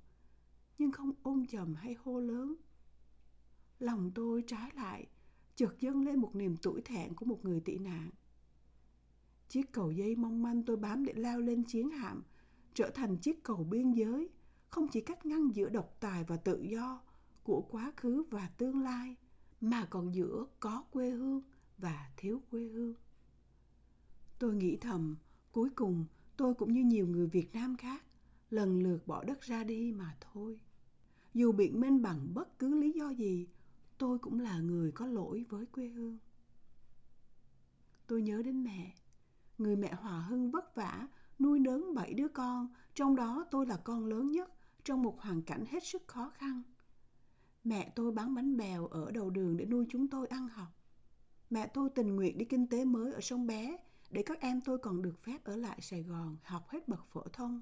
nhưng 0.77 0.91
không 0.91 1.11
ôm 1.23 1.45
chầm 1.45 1.75
hay 1.75 1.95
hô 2.03 2.19
lớn. 2.19 2.55
Lòng 3.79 4.11
tôi 4.15 4.43
trái 4.47 4.71
lại, 4.75 5.07
chợt 5.59 5.79
dâng 5.79 6.05
lên 6.05 6.19
một 6.19 6.35
niềm 6.35 6.57
tủi 6.57 6.81
thẹn 6.81 7.13
của 7.13 7.25
một 7.25 7.45
người 7.45 7.59
tị 7.59 7.77
nạn. 7.77 8.09
Chiếc 9.49 9.71
cầu 9.71 9.91
dây 9.91 10.15
mong 10.15 10.41
manh 10.41 10.63
tôi 10.63 10.77
bám 10.77 11.05
để 11.05 11.13
lao 11.13 11.39
lên 11.39 11.63
chiến 11.63 11.89
hạm, 11.89 12.23
trở 12.73 12.89
thành 12.89 13.17
chiếc 13.17 13.43
cầu 13.43 13.63
biên 13.63 13.91
giới, 13.91 14.29
không 14.69 14.87
chỉ 14.87 15.01
cắt 15.01 15.25
ngăn 15.25 15.49
giữa 15.53 15.69
độc 15.69 15.97
tài 15.99 16.23
và 16.23 16.37
tự 16.37 16.61
do 16.61 17.01
của 17.43 17.61
quá 17.61 17.93
khứ 17.97 18.23
và 18.29 18.49
tương 18.57 18.81
lai, 18.81 19.15
mà 19.61 19.85
còn 19.85 20.13
giữa 20.13 20.45
có 20.59 20.83
quê 20.91 21.09
hương 21.09 21.41
và 21.77 22.11
thiếu 22.17 22.41
quê 22.51 22.63
hương 22.63 22.93
tôi 24.39 24.55
nghĩ 24.55 24.77
thầm 24.77 25.15
cuối 25.51 25.69
cùng 25.75 26.05
tôi 26.37 26.53
cũng 26.53 26.73
như 26.73 26.83
nhiều 26.83 27.07
người 27.07 27.27
việt 27.27 27.53
nam 27.53 27.77
khác 27.77 28.03
lần 28.49 28.83
lượt 28.83 29.07
bỏ 29.07 29.23
đất 29.23 29.41
ra 29.41 29.63
đi 29.63 29.91
mà 29.91 30.17
thôi 30.21 30.59
dù 31.33 31.51
biện 31.51 31.79
minh 31.79 32.01
bằng 32.01 32.33
bất 32.33 32.59
cứ 32.59 32.81
lý 32.81 32.91
do 32.91 33.09
gì 33.09 33.47
tôi 33.99 34.19
cũng 34.19 34.39
là 34.39 34.59
người 34.59 34.91
có 34.91 35.05
lỗi 35.07 35.45
với 35.49 35.65
quê 35.65 35.87
hương. 35.87 36.17
Tôi 38.07 38.21
nhớ 38.21 38.41
đến 38.41 38.63
mẹ. 38.63 38.93
Người 39.57 39.75
mẹ 39.75 39.93
hòa 39.93 40.21
hưng 40.21 40.51
vất 40.51 40.75
vả, 40.75 41.07
nuôi 41.39 41.59
nấng 41.59 41.93
bảy 41.93 42.13
đứa 42.13 42.27
con. 42.27 42.67
Trong 42.93 43.15
đó 43.15 43.45
tôi 43.51 43.65
là 43.65 43.77
con 43.77 44.05
lớn 44.05 44.31
nhất, 44.31 44.53
trong 44.83 45.03
một 45.03 45.21
hoàn 45.21 45.41
cảnh 45.41 45.65
hết 45.69 45.83
sức 45.83 46.07
khó 46.07 46.29
khăn. 46.29 46.63
Mẹ 47.63 47.93
tôi 47.95 48.11
bán 48.11 48.35
bánh 48.35 48.57
bèo 48.57 48.87
ở 48.87 49.11
đầu 49.11 49.29
đường 49.29 49.57
để 49.57 49.65
nuôi 49.65 49.85
chúng 49.89 50.07
tôi 50.07 50.27
ăn 50.27 50.47
học. 50.47 50.67
Mẹ 51.49 51.67
tôi 51.67 51.89
tình 51.89 52.15
nguyện 52.15 52.37
đi 52.37 52.45
kinh 52.45 52.67
tế 52.67 52.85
mới 52.85 53.13
ở 53.13 53.21
sông 53.21 53.47
bé, 53.47 53.77
để 54.09 54.23
các 54.25 54.39
em 54.39 54.61
tôi 54.61 54.77
còn 54.77 55.01
được 55.01 55.23
phép 55.23 55.43
ở 55.43 55.55
lại 55.55 55.81
sài 55.81 56.03
gòn 56.03 56.37
học 56.43 56.69
hết 56.69 56.87
bậc 56.87 57.07
phổ 57.07 57.23
thông. 57.33 57.61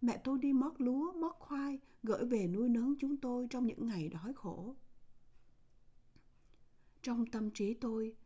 Mẹ 0.00 0.20
tôi 0.24 0.38
đi 0.38 0.52
mót 0.52 0.72
lúa, 0.78 1.12
mót 1.12 1.34
khoai, 1.38 1.78
gửi 2.02 2.26
về 2.26 2.46
nuôi 2.46 2.68
nấng 2.68 2.94
chúng 2.98 3.16
tôi 3.16 3.46
trong 3.50 3.66
những 3.66 3.86
ngày 3.86 4.08
đói 4.08 4.32
khổ 4.34 4.74
trong 7.02 7.26
tâm 7.26 7.50
trí 7.50 7.74
tôi 7.74 8.16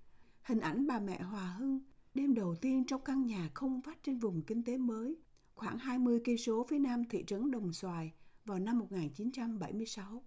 hình 0.42 0.60
ảnh 0.60 0.86
bà 0.86 1.00
mẹ 1.00 1.22
Hòa 1.22 1.46
Hưng 1.46 1.80
đêm 2.14 2.34
đầu 2.34 2.54
tiên 2.54 2.84
trong 2.86 3.00
căn 3.04 3.26
nhà 3.26 3.50
không 3.54 3.80
vách 3.80 4.02
trên 4.02 4.18
vùng 4.18 4.42
kinh 4.42 4.64
tế 4.64 4.78
mới, 4.78 5.16
khoảng 5.54 5.78
20 5.78 6.20
cây 6.24 6.38
số 6.38 6.66
phía 6.68 6.78
nam 6.78 7.04
thị 7.04 7.24
trấn 7.26 7.50
Đồng 7.50 7.72
Xoài 7.72 8.12
vào 8.44 8.58
năm 8.58 8.78
1976. 8.78 10.24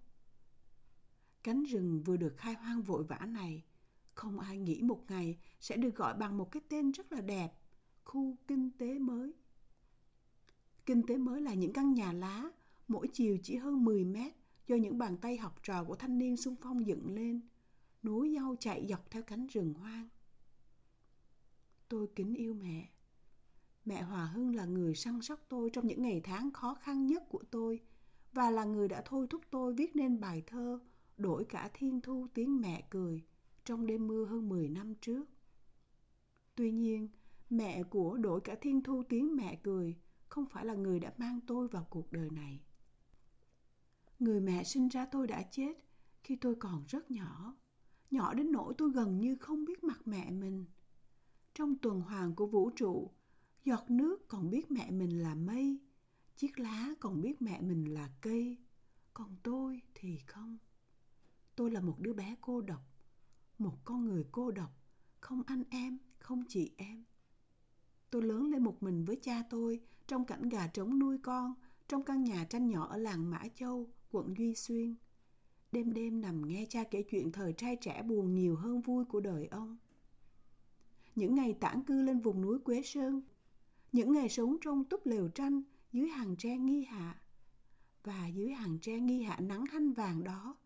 Cánh 1.44 1.64
rừng 1.64 2.04
vừa 2.04 2.18
được 2.18 2.38
khai 2.38 2.54
hoang 2.54 2.82
vội 2.82 3.04
vã 3.04 3.20
này, 3.28 3.64
không 4.14 4.40
ai 4.40 4.58
nghĩ 4.58 4.82
một 4.82 5.04
ngày 5.08 5.38
sẽ 5.60 5.78
được 5.78 5.96
gọi 5.96 6.14
bằng 6.14 6.38
một 6.38 6.52
cái 6.52 6.62
tên 6.70 6.92
rất 6.92 7.14
là 7.14 7.22
đẹp, 7.22 7.54
khu 8.04 8.38
kinh 8.48 8.72
tế 8.78 9.00
mới. 9.00 9.34
Kinh 10.86 11.08
tế 11.08 11.18
mới 11.18 11.42
là 11.42 11.54
những 11.54 11.74
căn 11.74 11.94
nhà 11.94 12.14
lá, 12.14 12.52
mỗi 12.88 13.08
chiều 13.14 13.38
chỉ 13.44 13.56
hơn 13.56 13.86
10 13.86 14.04
mét 14.04 14.34
do 14.68 14.76
những 14.76 14.98
bàn 14.98 15.18
tay 15.18 15.38
học 15.38 15.60
trò 15.64 15.84
của 15.84 15.96
thanh 15.96 16.18
niên 16.18 16.38
xung 16.38 16.56
phong 16.62 16.88
dựng 16.88 17.16
lên– 17.16 17.42
núi 18.08 18.36
dâu 18.36 18.56
chạy 18.56 18.86
dọc 18.90 19.12
theo 19.12 19.24
cánh 19.24 19.48
rừng 19.48 19.74
hoang. 19.74 20.08
Tôi 21.90 22.08
kính 22.16 22.34
yêu 22.34 22.54
mẹ. 22.54 22.90
Mẹ 23.86 24.02
Hòa 24.02 24.26
Hưng 24.26 24.56
là 24.56 24.66
người 24.66 24.96
săn 24.96 25.22
sóc 25.22 25.40
tôi 25.50 25.70
trong 25.74 25.88
những 25.88 26.02
ngày 26.02 26.22
tháng 26.24 26.52
khó 26.52 26.74
khăn 26.74 27.08
nhất 27.08 27.24
của 27.30 27.44
tôi 27.52 27.82
và 28.34 28.52
là 28.52 28.64
người 28.64 28.88
đã 28.88 29.02
thôi 29.06 29.28
thúc 29.30 29.42
tôi 29.50 29.74
viết 29.74 29.96
nên 29.96 30.20
bài 30.20 30.44
thơ 30.48 30.80
Đổi 31.18 31.46
cả 31.46 31.70
thiên 31.74 32.02
thu 32.02 32.28
tiếng 32.34 32.62
mẹ 32.62 32.88
cười 32.90 33.24
trong 33.66 33.86
đêm 33.86 34.08
mưa 34.08 34.26
hơn 34.26 34.50
10 34.50 34.70
năm 34.70 34.96
trước. 34.96 35.26
Tuy 36.56 36.72
nhiên, 36.72 37.10
mẹ 37.50 37.84
của 37.84 38.18
Đổi 38.18 38.42
cả 38.42 38.56
thiên 38.62 38.84
thu 38.84 39.04
tiếng 39.10 39.36
mẹ 39.36 39.60
cười 39.64 39.96
không 40.30 40.46
phải 40.46 40.66
là 40.66 40.74
người 40.74 41.00
đã 41.00 41.14
mang 41.18 41.40
tôi 41.48 41.68
vào 41.68 41.88
cuộc 41.90 42.12
đời 42.12 42.30
này. 42.30 42.62
Người 44.20 44.42
mẹ 44.42 44.64
sinh 44.64 44.88
ra 44.88 45.06
tôi 45.06 45.28
đã 45.28 45.42
chết 45.52 45.74
khi 46.24 46.36
tôi 46.36 46.56
còn 46.56 46.84
rất 46.88 47.12
nhỏ 47.12 47.56
nhỏ 48.12 48.34
đến 48.34 48.52
nỗi 48.52 48.74
tôi 48.78 48.92
gần 48.92 49.20
như 49.20 49.36
không 49.36 49.66
biết 49.66 49.84
mặt 49.84 50.02
mẹ 50.06 50.32
mình. 50.32 50.66
Trong 51.54 51.78
tuần 51.78 52.02
hoàn 52.02 52.36
của 52.36 52.48
vũ 52.48 52.70
trụ, 52.70 53.12
giọt 53.64 53.90
nước 53.90 54.28
còn 54.28 54.50
biết 54.50 54.72
mẹ 54.72 54.92
mình 54.92 55.22
là 55.22 55.36
mây, 55.36 55.80
chiếc 56.36 56.60
lá 56.60 56.94
còn 57.00 57.22
biết 57.22 57.42
mẹ 57.42 57.62
mình 57.62 57.94
là 57.94 58.10
cây, 58.22 58.58
còn 59.14 59.36
tôi 59.44 59.82
thì 59.96 60.18
không. 60.28 60.58
Tôi 61.56 61.72
là 61.72 61.82
một 61.82 62.00
đứa 62.00 62.14
bé 62.14 62.36
cô 62.42 62.62
độc, 62.62 62.82
một 63.58 63.78
con 63.84 64.06
người 64.06 64.26
cô 64.32 64.52
độc, 64.52 64.72
không 65.20 65.44
anh 65.48 65.64
em, 65.70 65.98
không 66.20 66.44
chị 66.48 66.72
em. 66.78 67.04
Tôi 68.10 68.22
lớn 68.22 68.52
lên 68.52 68.64
một 68.64 68.84
mình 68.84 69.06
với 69.06 69.20
cha 69.22 69.44
tôi 69.50 69.82
trong 70.08 70.26
cảnh 70.26 70.50
gà 70.50 70.68
trống 70.68 71.00
nuôi 71.00 71.18
con 71.24 71.54
trong 71.88 72.04
căn 72.04 72.24
nhà 72.24 72.46
tranh 72.50 72.68
nhỏ 72.68 72.88
ở 72.88 72.98
làng 72.98 73.30
Mã 73.30 73.44
Châu, 73.56 73.90
quận 74.12 74.34
Duy 74.38 74.56
Xuyên– 74.56 74.96
đêm 75.78 75.94
đêm 75.94 76.22
nằm 76.22 76.48
nghe 76.48 76.66
cha 76.70 76.84
kể 76.84 77.04
chuyện 77.04 77.32
thời 77.32 77.54
trai 77.54 77.76
trẻ 77.76 78.04
buồn 78.04 78.36
nhiều 78.36 78.56
hơn 78.56 78.82
vui 78.82 79.06
của 79.06 79.20
đời 79.20 79.48
ông. 79.48 79.78
Những 81.16 81.36
ngày 81.36 81.54
tản 81.54 81.84
cư 81.84 82.02
lên 82.02 82.20
vùng 82.20 82.42
núi 82.42 82.60
Quế 82.60 82.82
Sơn, 82.82 83.22
những 83.92 84.14
ngày 84.14 84.30
sống 84.30 84.58
trong 84.62 84.86
túp 84.86 85.06
lều 85.06 85.28
tranh 85.28 85.62
dưới 85.92 86.08
hàng 86.10 86.36
tre 86.36 86.58
nghi 86.58 86.84
hạ. 86.84 87.22
Và 88.04 88.28
dưới 88.28 88.52
hàng 88.52 88.80
tre 88.82 89.00
nghi 89.00 89.24
hạ 89.24 89.40
nắng 89.40 89.66
hanh 89.66 89.94
vàng 89.94 90.24
đó, 90.24 90.58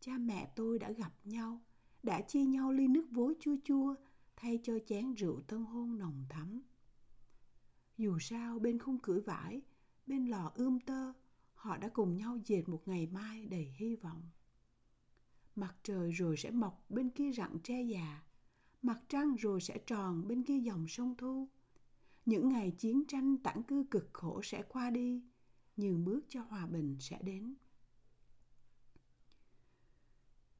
cha 0.00 0.18
mẹ 0.18 0.52
tôi 0.56 0.78
đã 0.78 0.90
gặp 0.90 1.12
nhau, 1.24 1.60
đã 2.02 2.20
chia 2.20 2.44
nhau 2.44 2.72
ly 2.72 2.88
nước 2.88 3.06
vối 3.10 3.34
chua 3.40 3.56
chua 3.64 3.94
thay 4.36 4.60
cho 4.62 4.78
chén 4.86 5.14
rượu 5.14 5.40
tân 5.40 5.64
hôn 5.64 5.98
nồng 5.98 6.24
thắm. 6.28 6.62
Dù 7.98 8.18
sao 8.20 8.58
bên 8.58 8.78
khung 8.78 8.98
cửa 8.98 9.20
vải, 9.26 9.62
bên 10.06 10.26
lò 10.26 10.52
ươm 10.54 10.80
tơ, 10.80 11.12
họ 11.54 11.76
đã 11.76 11.88
cùng 11.88 12.16
nhau 12.16 12.38
dệt 12.44 12.68
một 12.68 12.88
ngày 12.88 13.06
mai 13.06 13.46
đầy 13.46 13.74
hy 13.76 13.96
vọng 13.96 14.22
mặt 15.56 15.76
trời 15.82 16.10
rồi 16.10 16.36
sẽ 16.36 16.50
mọc 16.50 16.84
bên 16.88 17.10
kia 17.10 17.32
rặng 17.32 17.58
tre 17.62 17.82
già, 17.82 18.22
mặt 18.82 19.00
trăng 19.08 19.36
rồi 19.36 19.60
sẽ 19.60 19.78
tròn 19.86 20.28
bên 20.28 20.42
kia 20.42 20.58
dòng 20.58 20.88
sông 20.88 21.14
thu. 21.18 21.48
Những 22.26 22.48
ngày 22.48 22.70
chiến 22.70 23.04
tranh 23.08 23.36
tản 23.36 23.62
cư 23.62 23.84
cực 23.90 24.10
khổ 24.12 24.40
sẽ 24.42 24.62
qua 24.68 24.90
đi 24.90 25.22
nhường 25.76 26.04
bước 26.04 26.24
cho 26.28 26.42
hòa 26.42 26.66
bình 26.66 26.96
sẽ 27.00 27.18
đến. 27.22 27.54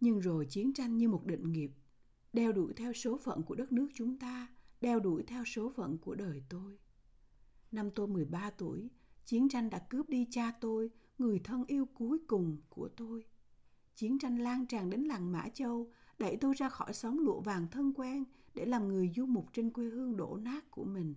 Nhưng 0.01 0.19
rồi 0.19 0.47
chiến 0.47 0.73
tranh 0.73 0.99
như 0.99 1.09
một 1.09 1.27
định 1.27 1.53
nghiệp, 1.53 1.71
đeo 2.33 2.53
đuổi 2.53 2.73
theo 2.77 2.93
số 2.93 3.19
phận 3.19 3.43
của 3.43 3.55
đất 3.55 3.73
nước 3.73 3.89
chúng 3.95 4.19
ta, 4.19 4.47
đeo 4.81 5.01
đuổi 5.01 5.23
theo 5.27 5.45
số 5.45 5.73
phận 5.77 5.99
của 5.99 6.15
đời 6.15 6.43
tôi. 6.49 6.79
Năm 7.73 7.91
tôi 7.95 8.09
13 8.09 8.51
tuổi, 8.51 8.91
chiến 9.25 9.49
tranh 9.49 9.71
đã 9.71 9.79
cướp 9.79 10.09
đi 10.09 10.27
cha 10.31 10.53
tôi, 10.61 10.91
người 11.19 11.39
thân 11.45 11.65
yêu 11.67 11.87
cuối 11.95 12.19
cùng 12.27 12.57
của 12.69 12.89
tôi. 12.89 13.25
Chiến 13.97 14.19
tranh 14.19 14.39
lan 14.39 14.67
tràn 14.67 14.91
đến 14.91 15.05
làng 15.05 15.33
Mã 15.33 15.49
Châu, 15.49 15.91
đẩy 16.19 16.37
tôi 16.37 16.55
ra 16.55 16.69
khỏi 16.69 16.93
xóm 16.93 17.19
lụa 17.19 17.41
vàng 17.41 17.67
thân 17.71 17.93
quen 17.97 18.25
để 18.55 18.65
làm 18.65 18.89
người 18.89 19.13
du 19.17 19.27
mục 19.27 19.47
trên 19.53 19.71
quê 19.71 19.85
hương 19.85 20.17
đổ 20.17 20.37
nát 20.37 20.71
của 20.71 20.85
mình. 20.85 21.15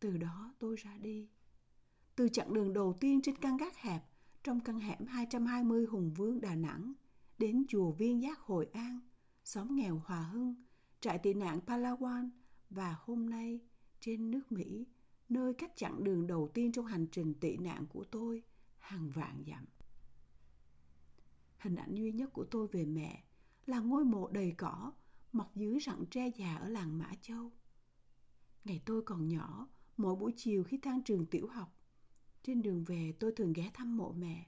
Từ 0.00 0.16
đó 0.16 0.54
tôi 0.58 0.76
ra 0.76 0.98
đi. 0.98 1.28
Từ 2.16 2.28
chặng 2.28 2.54
đường 2.54 2.72
đầu 2.72 2.96
tiên 3.00 3.22
trên 3.22 3.36
căn 3.36 3.56
gác 3.56 3.76
hẹp, 3.76 4.02
trong 4.42 4.60
căn 4.60 4.80
hẻm 4.80 5.06
220 5.06 5.86
Hùng 5.86 6.12
Vương 6.16 6.40
Đà 6.40 6.54
Nẵng, 6.54 6.92
đến 7.38 7.64
chùa 7.68 7.90
Viên 7.90 8.22
Giác 8.22 8.38
Hội 8.38 8.66
An, 8.72 9.00
xóm 9.44 9.76
nghèo 9.76 10.02
Hòa 10.04 10.22
Hưng, 10.22 10.54
trại 11.00 11.18
tị 11.18 11.34
nạn 11.34 11.60
Palawan 11.66 12.30
và 12.70 12.96
hôm 13.00 13.30
nay 13.30 13.60
trên 14.00 14.30
nước 14.30 14.52
Mỹ, 14.52 14.86
nơi 15.28 15.54
cách 15.54 15.72
chặng 15.76 16.04
đường 16.04 16.26
đầu 16.26 16.48
tiên 16.54 16.72
trong 16.72 16.86
hành 16.86 17.06
trình 17.06 17.34
tị 17.34 17.56
nạn 17.56 17.86
của 17.86 18.04
tôi 18.04 18.42
hàng 18.78 19.10
vạn 19.10 19.44
dặm 19.46 19.64
hình 21.60 21.76
ảnh 21.76 21.94
duy 21.94 22.12
nhất 22.12 22.32
của 22.32 22.44
tôi 22.44 22.68
về 22.72 22.84
mẹ 22.84 23.24
là 23.66 23.80
ngôi 23.80 24.04
mộ 24.04 24.28
đầy 24.28 24.54
cỏ 24.58 24.92
mọc 25.32 25.56
dưới 25.56 25.78
rặng 25.80 26.04
tre 26.10 26.28
già 26.28 26.56
ở 26.56 26.68
làng 26.68 26.98
Mã 26.98 27.10
Châu. 27.22 27.52
Ngày 28.64 28.82
tôi 28.86 29.02
còn 29.02 29.28
nhỏ, 29.28 29.68
mỗi 29.96 30.16
buổi 30.16 30.32
chiều 30.36 30.64
khi 30.64 30.78
tan 30.78 31.02
trường 31.02 31.26
tiểu 31.26 31.48
học, 31.48 31.76
trên 32.42 32.62
đường 32.62 32.84
về 32.84 33.12
tôi 33.20 33.32
thường 33.36 33.52
ghé 33.52 33.70
thăm 33.74 33.96
mộ 33.96 34.12
mẹ. 34.12 34.46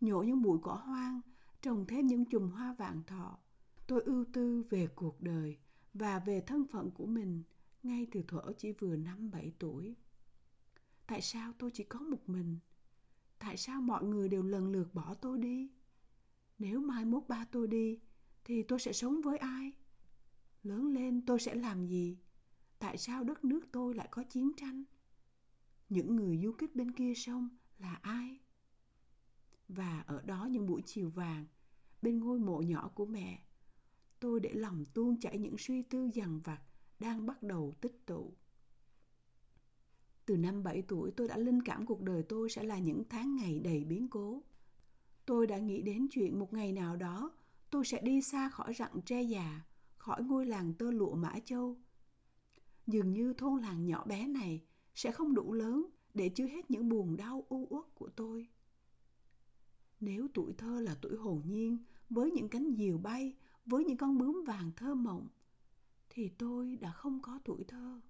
Nhổ 0.00 0.22
những 0.22 0.42
bụi 0.42 0.58
cỏ 0.62 0.74
hoang, 0.74 1.20
trồng 1.62 1.86
thêm 1.86 2.06
những 2.06 2.24
chùm 2.24 2.50
hoa 2.50 2.74
vạn 2.78 3.02
thọ. 3.06 3.38
Tôi 3.86 4.02
ưu 4.02 4.24
tư 4.32 4.64
về 4.70 4.86
cuộc 4.86 5.20
đời 5.20 5.58
và 5.94 6.18
về 6.18 6.40
thân 6.40 6.66
phận 6.66 6.90
của 6.90 7.06
mình 7.06 7.42
ngay 7.82 8.06
từ 8.12 8.22
thuở 8.28 8.52
chỉ 8.58 8.72
vừa 8.72 8.96
năm 8.96 9.30
bảy 9.30 9.52
tuổi. 9.58 9.96
Tại 11.06 11.20
sao 11.20 11.52
tôi 11.58 11.70
chỉ 11.74 11.84
có 11.84 12.00
một 12.00 12.28
mình? 12.28 12.58
Tại 13.38 13.56
sao 13.56 13.80
mọi 13.80 14.04
người 14.04 14.28
đều 14.28 14.42
lần 14.42 14.72
lượt 14.72 14.94
bỏ 14.94 15.14
tôi 15.14 15.38
đi? 15.38 15.70
Nếu 16.58 16.80
mai 16.80 17.04
mốt 17.04 17.22
ba 17.28 17.44
tôi 17.44 17.68
đi, 17.68 18.00
thì 18.44 18.62
tôi 18.62 18.78
sẽ 18.78 18.92
sống 18.92 19.20
với 19.20 19.38
ai? 19.38 19.72
Lớn 20.62 20.86
lên 20.86 21.26
tôi 21.26 21.40
sẽ 21.40 21.54
làm 21.54 21.86
gì? 21.86 22.18
Tại 22.78 22.98
sao 22.98 23.24
đất 23.24 23.44
nước 23.44 23.60
tôi 23.72 23.94
lại 23.94 24.08
có 24.10 24.22
chiến 24.22 24.52
tranh? 24.56 24.84
Những 25.88 26.16
người 26.16 26.40
du 26.44 26.52
kích 26.52 26.76
bên 26.76 26.92
kia 26.92 27.14
sông 27.14 27.48
là 27.78 27.94
ai? 28.02 28.40
Và 29.68 30.04
ở 30.06 30.22
đó 30.22 30.48
những 30.50 30.66
buổi 30.66 30.82
chiều 30.86 31.10
vàng, 31.10 31.46
bên 32.02 32.18
ngôi 32.18 32.38
mộ 32.38 32.62
nhỏ 32.62 32.90
của 32.94 33.06
mẹ, 33.06 33.42
tôi 34.20 34.40
để 34.40 34.52
lòng 34.52 34.84
tuôn 34.94 35.20
chảy 35.20 35.38
những 35.38 35.58
suy 35.58 35.82
tư 35.82 36.10
dằn 36.14 36.40
vặt 36.40 36.60
đang 36.98 37.26
bắt 37.26 37.42
đầu 37.42 37.74
tích 37.80 38.06
tụ. 38.06 38.34
Từ 40.26 40.36
năm 40.36 40.62
7 40.62 40.82
tuổi 40.82 41.10
tôi 41.16 41.28
đã 41.28 41.36
linh 41.36 41.62
cảm 41.62 41.86
cuộc 41.86 42.02
đời 42.02 42.22
tôi 42.22 42.50
sẽ 42.50 42.62
là 42.62 42.78
những 42.78 43.02
tháng 43.08 43.36
ngày 43.36 43.60
đầy 43.60 43.84
biến 43.84 44.08
cố 44.08 44.42
tôi 45.26 45.46
đã 45.46 45.58
nghĩ 45.58 45.82
đến 45.82 46.08
chuyện 46.10 46.38
một 46.38 46.52
ngày 46.52 46.72
nào 46.72 46.96
đó 46.96 47.32
tôi 47.70 47.84
sẽ 47.84 48.00
đi 48.02 48.22
xa 48.22 48.48
khỏi 48.48 48.74
rặng 48.74 49.00
tre 49.06 49.22
già, 49.22 49.60
khỏi 49.96 50.22
ngôi 50.22 50.46
làng 50.46 50.74
tơ 50.74 50.90
lụa 50.90 51.14
Mã 51.14 51.34
Châu. 51.44 51.76
Dường 52.86 53.12
như 53.12 53.32
thôn 53.32 53.62
làng 53.62 53.86
nhỏ 53.86 54.04
bé 54.04 54.26
này 54.26 54.62
sẽ 54.94 55.12
không 55.12 55.34
đủ 55.34 55.52
lớn 55.52 55.86
để 56.14 56.28
chứa 56.28 56.46
hết 56.46 56.70
những 56.70 56.88
buồn 56.88 57.16
đau 57.16 57.46
u 57.48 57.66
uất 57.70 57.94
của 57.94 58.08
tôi. 58.08 58.48
Nếu 60.00 60.28
tuổi 60.34 60.52
thơ 60.58 60.80
là 60.80 60.96
tuổi 61.02 61.16
hồn 61.16 61.42
nhiên, 61.46 61.78
với 62.10 62.30
những 62.30 62.48
cánh 62.48 62.74
diều 62.76 62.98
bay, 62.98 63.36
với 63.66 63.84
những 63.84 63.96
con 63.96 64.18
bướm 64.18 64.44
vàng 64.46 64.70
thơ 64.76 64.94
mộng, 64.94 65.28
thì 66.10 66.28
tôi 66.28 66.76
đã 66.76 66.92
không 66.92 67.22
có 67.22 67.38
tuổi 67.44 67.64
thơ. 67.64 68.00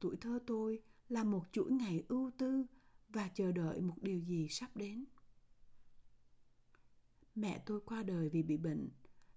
Tuổi 0.00 0.16
thơ 0.16 0.38
tôi 0.46 0.82
là 1.08 1.24
một 1.24 1.44
chuỗi 1.52 1.72
ngày 1.72 2.04
ưu 2.08 2.30
tư 2.38 2.64
và 3.08 3.28
chờ 3.28 3.52
đợi 3.52 3.80
một 3.80 3.96
điều 4.02 4.20
gì 4.20 4.48
sắp 4.48 4.76
đến. 4.76 5.04
Mẹ 7.34 7.62
tôi 7.66 7.80
qua 7.80 8.02
đời 8.02 8.28
vì 8.28 8.42
bị 8.42 8.56
bệnh 8.56 8.88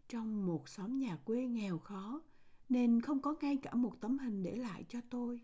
trong 0.08 0.46
một 0.46 0.70
xóm 0.70 0.98
nhà 0.98 1.16
quê 1.16 1.46
nghèo 1.46 1.80
khó 1.80 2.22
nên 2.70 3.02
không 3.02 3.22
có 3.22 3.36
ngay 3.42 3.58
cả 3.58 3.74
một 3.74 4.02
tấm 4.02 4.20
hình 4.20 4.44
để 4.44 4.56
lại 4.56 4.86
cho 4.90 5.00
tôi. 5.10 5.42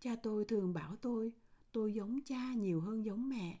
Cha 0.00 0.16
tôi 0.22 0.44
thường 0.44 0.72
bảo 0.72 0.96
tôi 0.96 1.32
tôi 1.72 1.92
giống 1.94 2.20
cha 2.24 2.54
nhiều 2.54 2.80
hơn 2.80 3.04
giống 3.04 3.28
mẹ. 3.28 3.60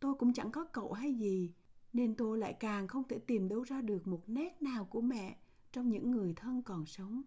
Tôi 0.00 0.14
cũng 0.14 0.32
chẳng 0.32 0.52
có 0.52 0.64
cậu 0.64 0.92
hay 0.92 1.14
gì 1.14 1.52
nên 1.92 2.14
tôi 2.14 2.38
lại 2.38 2.56
càng 2.60 2.88
không 2.88 3.08
thể 3.08 3.18
tìm 3.18 3.48
đâu 3.48 3.62
ra 3.62 3.80
được 3.80 4.06
một 4.06 4.22
nét 4.26 4.62
nào 4.62 4.84
của 4.84 5.00
mẹ 5.00 5.36
trong 5.72 5.90
những 5.90 6.10
người 6.10 6.32
thân 6.36 6.62
còn 6.62 6.86
sống. 6.86 7.22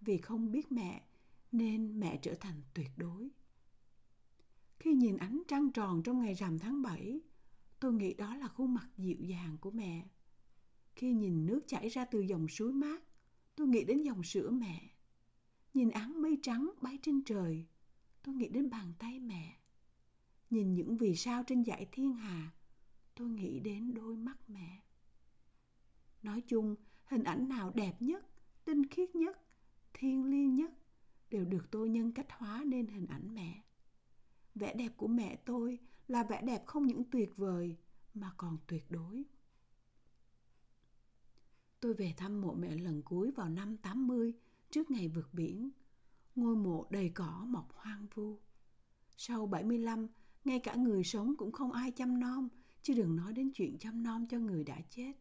Vì 0.00 0.18
không 0.18 0.50
biết 0.50 0.72
mẹ 0.72 1.02
nên 1.52 2.00
mẹ 2.00 2.18
trở 2.22 2.34
thành 2.34 2.62
tuyệt 2.74 2.90
đối. 2.96 3.30
Khi 4.78 4.94
nhìn 4.94 5.16
ánh 5.16 5.42
trăng 5.48 5.72
tròn 5.72 6.02
trong 6.02 6.20
ngày 6.20 6.34
rằm 6.34 6.58
tháng 6.58 6.82
7, 6.82 7.20
tôi 7.82 7.92
nghĩ 7.92 8.14
đó 8.14 8.36
là 8.36 8.48
khuôn 8.48 8.74
mặt 8.74 8.88
dịu 8.98 9.16
dàng 9.20 9.56
của 9.60 9.70
mẹ. 9.70 10.08
Khi 10.96 11.12
nhìn 11.12 11.46
nước 11.46 11.60
chảy 11.66 11.88
ra 11.88 12.04
từ 12.04 12.20
dòng 12.20 12.48
suối 12.48 12.72
mát, 12.72 13.02
tôi 13.54 13.66
nghĩ 13.66 13.84
đến 13.84 14.02
dòng 14.02 14.22
sữa 14.22 14.50
mẹ. 14.50 14.90
Nhìn 15.74 15.90
áng 15.90 16.22
mây 16.22 16.38
trắng 16.42 16.70
bay 16.80 16.98
trên 17.02 17.24
trời, 17.24 17.66
tôi 18.22 18.34
nghĩ 18.34 18.48
đến 18.48 18.70
bàn 18.70 18.92
tay 18.98 19.20
mẹ. 19.20 19.56
Nhìn 20.50 20.74
những 20.74 20.96
vì 20.96 21.16
sao 21.16 21.44
trên 21.46 21.64
dải 21.64 21.88
thiên 21.92 22.14
hà, 22.14 22.50
tôi 23.14 23.28
nghĩ 23.28 23.60
đến 23.60 23.94
đôi 23.94 24.16
mắt 24.16 24.50
mẹ. 24.50 24.82
Nói 26.22 26.40
chung, 26.40 26.76
hình 27.04 27.24
ảnh 27.24 27.48
nào 27.48 27.72
đẹp 27.74 28.02
nhất, 28.02 28.26
tinh 28.64 28.86
khiết 28.86 29.14
nhất, 29.14 29.40
thiêng 29.94 30.24
liêng 30.24 30.54
nhất 30.54 30.70
đều 31.30 31.44
được 31.44 31.70
tôi 31.70 31.88
nhân 31.88 32.12
cách 32.12 32.28
hóa 32.30 32.64
nên 32.66 32.86
hình 32.86 33.06
ảnh 33.06 33.34
mẹ. 33.34 33.62
Vẻ 34.54 34.74
đẹp 34.74 34.92
của 34.96 35.08
mẹ 35.08 35.36
tôi 35.36 35.78
là 36.08 36.22
vẻ 36.22 36.42
đẹp 36.42 36.66
không 36.66 36.86
những 36.86 37.10
tuyệt 37.10 37.36
vời 37.36 37.76
mà 38.14 38.32
còn 38.36 38.58
tuyệt 38.66 38.90
đối. 38.90 39.24
Tôi 41.80 41.94
về 41.94 42.14
thăm 42.16 42.40
mộ 42.40 42.54
mẹ 42.54 42.76
lần 42.76 43.02
cuối 43.02 43.30
vào 43.30 43.48
năm 43.48 43.76
80 43.76 44.34
trước 44.70 44.90
ngày 44.90 45.08
vượt 45.08 45.34
biển. 45.34 45.70
Ngôi 46.34 46.56
mộ 46.56 46.86
đầy 46.90 47.08
cỏ 47.08 47.44
mọc 47.48 47.72
hoang 47.72 48.06
vu. 48.14 48.38
Sau 49.16 49.46
75, 49.46 50.08
ngay 50.44 50.58
cả 50.58 50.74
người 50.74 51.04
sống 51.04 51.36
cũng 51.36 51.52
không 51.52 51.72
ai 51.72 51.90
chăm 51.90 52.20
nom, 52.20 52.48
chứ 52.82 52.94
đừng 52.94 53.16
nói 53.16 53.32
đến 53.32 53.50
chuyện 53.54 53.78
chăm 53.78 54.02
nom 54.02 54.26
cho 54.26 54.38
người 54.38 54.64
đã 54.64 54.80
chết. 54.90 55.12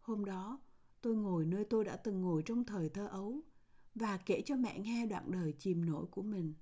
Hôm 0.00 0.24
đó, 0.24 0.60
tôi 1.00 1.16
ngồi 1.16 1.46
nơi 1.46 1.64
tôi 1.64 1.84
đã 1.84 1.96
từng 1.96 2.20
ngồi 2.20 2.42
trong 2.46 2.64
thời 2.64 2.88
thơ 2.88 3.06
ấu 3.06 3.40
và 3.94 4.16
kể 4.16 4.42
cho 4.46 4.56
mẹ 4.56 4.78
nghe 4.78 5.06
đoạn 5.06 5.30
đời 5.30 5.52
chìm 5.58 5.84
nổi 5.84 6.06
của 6.06 6.22
mình. 6.22 6.54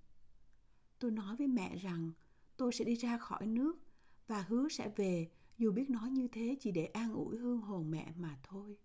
Tôi 0.98 1.10
nói 1.10 1.36
với 1.36 1.48
mẹ 1.48 1.76
rằng 1.76 2.12
tôi 2.61 2.73
sẽ 2.73 2.85
đi 2.85 2.95
ra 2.95 3.19
khỏi 3.19 3.47
nước 3.47 3.79
và 4.26 4.43
hứa 4.43 4.69
sẽ 4.69 4.93
về 4.97 5.31
dù 5.59 5.73
biết 5.73 5.90
nói 5.90 6.11
như 6.11 6.29
thế 6.29 6.57
chỉ 6.61 6.71
để 6.73 6.87
an 6.87 7.12
ủi 7.12 7.38
hương 7.38 7.61
hồn 7.61 7.90
mẹ 7.90 8.12
mà 8.17 8.38
thôi. 8.43 8.79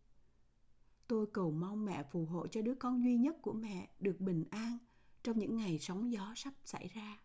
Tôi 1.08 1.27
cầu 1.34 1.51
mong 1.51 1.86
mẹ 1.86 2.03
phù 2.12 2.25
hộ 2.25 2.48
cho 2.48 2.62
đứa 2.62 2.75
con 2.75 3.03
duy 3.03 3.17
nhất 3.17 3.36
của 3.41 3.53
mẹ 3.53 3.89
được 4.00 4.20
bình 4.20 4.46
an 4.50 4.77
trong 5.24 5.39
những 5.39 5.55
ngày 5.55 5.79
sóng 5.79 6.12
gió 6.12 6.34
sắp 6.36 6.53
xảy 6.63 6.88
ra. 6.88 7.20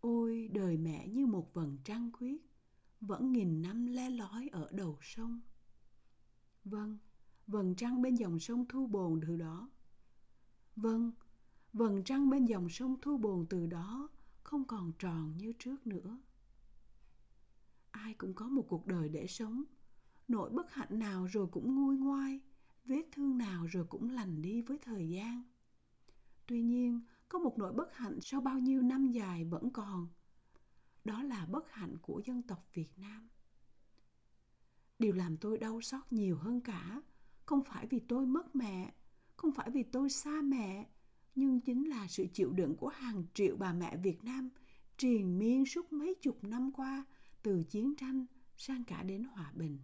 Ôi 0.00 0.48
đời 0.52 0.76
mẹ 0.76 1.08
như 1.08 1.26
một 1.26 1.54
vầng 1.54 1.78
trăng 1.84 2.10
khuyết, 2.12 2.46
vẫn 3.00 3.32
nghìn 3.32 3.62
năm 3.62 3.86
le 3.86 4.10
lói 4.10 4.48
ở 4.52 4.68
đầu 4.72 4.98
sông. 5.02 5.40
Vâng, 6.64 6.98
vầng 7.46 7.74
trăng 7.74 8.02
bên 8.02 8.14
dòng 8.14 8.38
sông 8.38 8.64
Thu 8.68 8.86
Bồn 8.86 9.20
từ 9.26 9.36
đó. 9.36 9.70
Vâng, 10.76 11.12
vầng 11.72 12.04
trăng 12.04 12.30
bên 12.30 12.46
dòng 12.46 12.68
sông 12.68 12.96
Thu 13.02 13.18
Bồn 13.18 13.46
từ 13.50 13.66
đó 13.66 14.08
không 14.50 14.64
còn 14.64 14.92
tròn 14.98 15.36
như 15.36 15.52
trước 15.58 15.86
nữa. 15.86 16.18
Ai 17.90 18.14
cũng 18.14 18.34
có 18.34 18.48
một 18.48 18.64
cuộc 18.68 18.86
đời 18.86 19.08
để 19.08 19.26
sống, 19.26 19.62
nỗi 20.28 20.50
bất 20.50 20.72
hạnh 20.72 20.98
nào 20.98 21.26
rồi 21.26 21.46
cũng 21.46 21.74
nguôi 21.74 21.96
ngoai, 21.96 22.40
vết 22.84 23.02
thương 23.12 23.38
nào 23.38 23.66
rồi 23.66 23.84
cũng 23.84 24.10
lành 24.10 24.42
đi 24.42 24.62
với 24.62 24.78
thời 24.78 25.08
gian. 25.08 25.42
Tuy 26.46 26.62
nhiên, 26.62 27.00
có 27.28 27.38
một 27.38 27.58
nỗi 27.58 27.72
bất 27.72 27.94
hạnh 27.94 28.18
sau 28.22 28.40
bao 28.40 28.58
nhiêu 28.58 28.82
năm 28.82 29.10
dài 29.10 29.44
vẫn 29.44 29.70
còn. 29.70 30.08
Đó 31.04 31.22
là 31.22 31.46
bất 31.46 31.72
hạnh 31.72 31.96
của 32.02 32.22
dân 32.24 32.42
tộc 32.42 32.74
Việt 32.74 32.98
Nam. 32.98 33.28
Điều 34.98 35.12
làm 35.12 35.36
tôi 35.36 35.58
đau 35.58 35.80
xót 35.80 36.12
nhiều 36.12 36.36
hơn 36.38 36.60
cả 36.60 37.02
không 37.46 37.62
phải 37.64 37.86
vì 37.86 38.00
tôi 38.00 38.26
mất 38.26 38.56
mẹ, 38.56 38.94
không 39.36 39.52
phải 39.52 39.70
vì 39.70 39.82
tôi 39.82 40.10
xa 40.10 40.40
mẹ, 40.42 40.88
nhưng 41.34 41.60
chính 41.60 41.88
là 41.88 42.06
sự 42.08 42.26
chịu 42.32 42.52
đựng 42.52 42.76
của 42.76 42.88
hàng 42.88 43.24
triệu 43.34 43.56
bà 43.56 43.72
mẹ 43.72 43.96
Việt 43.96 44.24
Nam 44.24 44.50
triền 44.96 45.38
miên 45.38 45.66
suốt 45.66 45.92
mấy 45.92 46.14
chục 46.22 46.44
năm 46.44 46.72
qua 46.72 47.04
từ 47.42 47.64
chiến 47.64 47.94
tranh 47.96 48.26
sang 48.56 48.84
cả 48.84 49.02
đến 49.02 49.24
hòa 49.24 49.52
bình. 49.54 49.78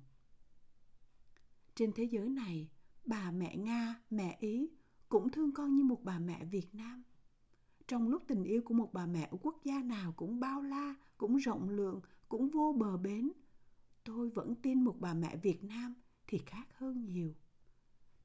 Trên 1.74 1.92
thế 1.92 2.04
giới 2.04 2.28
này, 2.28 2.70
bà 3.04 3.30
mẹ 3.30 3.56
Nga, 3.56 4.00
mẹ 4.11 4.37
Ý 4.40 4.70
cũng 5.09 5.30
thương 5.30 5.52
con 5.52 5.74
như 5.74 5.85
một 5.85 6.00
bà 6.04 6.18
mẹ 6.18 6.44
Việt 6.44 6.74
Nam. 6.74 7.02
Trong 7.88 8.09
lúc 8.09 8.22
tình 8.26 8.44
yêu 8.44 8.62
của 8.64 8.74
một 8.74 8.92
bà 8.92 9.06
mẹ 9.06 9.28
ở 9.30 9.37
quốc 9.40 9.56
gia 9.64 9.82
nào 9.82 10.12
cũng 10.16 10.40
bao 10.40 10.62
la, 10.62 10.94
cũng 11.16 11.37
rộng 11.37 11.68
lượng, 11.68 12.00
cũng 12.28 12.50
vô 12.50 12.74
bờ 12.78 12.96
bến, 12.96 13.32
tôi 14.04 14.30
vẫn 14.30 14.54
tin 14.54 14.85
một 14.85 14.96
bà 15.00 15.14
mẹ 15.14 15.37
Việt 15.37 15.64
Nam 15.64 15.94
thì 16.26 16.38
khác 16.38 16.66
hơn 16.78 17.04
nhiều. 17.04 17.35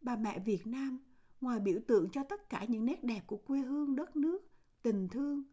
Bà 0.02 0.16
mẹ 0.16 0.40
Việt 0.40 0.68
Nam, 0.68 1.00
ngoài 1.42 1.60
biểu 1.60 1.80
tượng 1.88 2.10
cho 2.10 2.24
tất 2.24 2.50
cả 2.50 2.66
những 2.68 2.86
nét 2.86 3.04
đẹp 3.04 3.22
của 3.28 3.38
quê 3.38 3.60
hương 3.60 3.96
đất 3.96 4.16
nước, 4.16 4.48
tình 4.82 5.08
thương, 5.08 5.44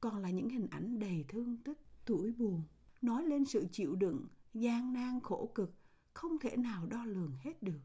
còn 0.00 0.16
là 0.16 0.30
những 0.30 0.48
hình 0.48 0.66
ảnh 0.70 0.98
đầy 0.98 1.24
thương 1.28 1.56
tích, 1.56 1.78
tuổi 2.04 2.32
buồn, 2.32 2.62
nói 3.02 3.24
lên 3.26 3.44
sự 3.44 3.66
chịu 3.72 3.94
đựng, 3.94 4.26
gian 4.54 4.92
nan 4.92 5.20
khổ 5.20 5.50
cực, 5.54 5.74
không 6.12 6.38
thể 6.38 6.56
nào 6.56 6.86
đo 6.86 7.04
lường 7.04 7.32
hết 7.40 7.62
được. 7.62 7.80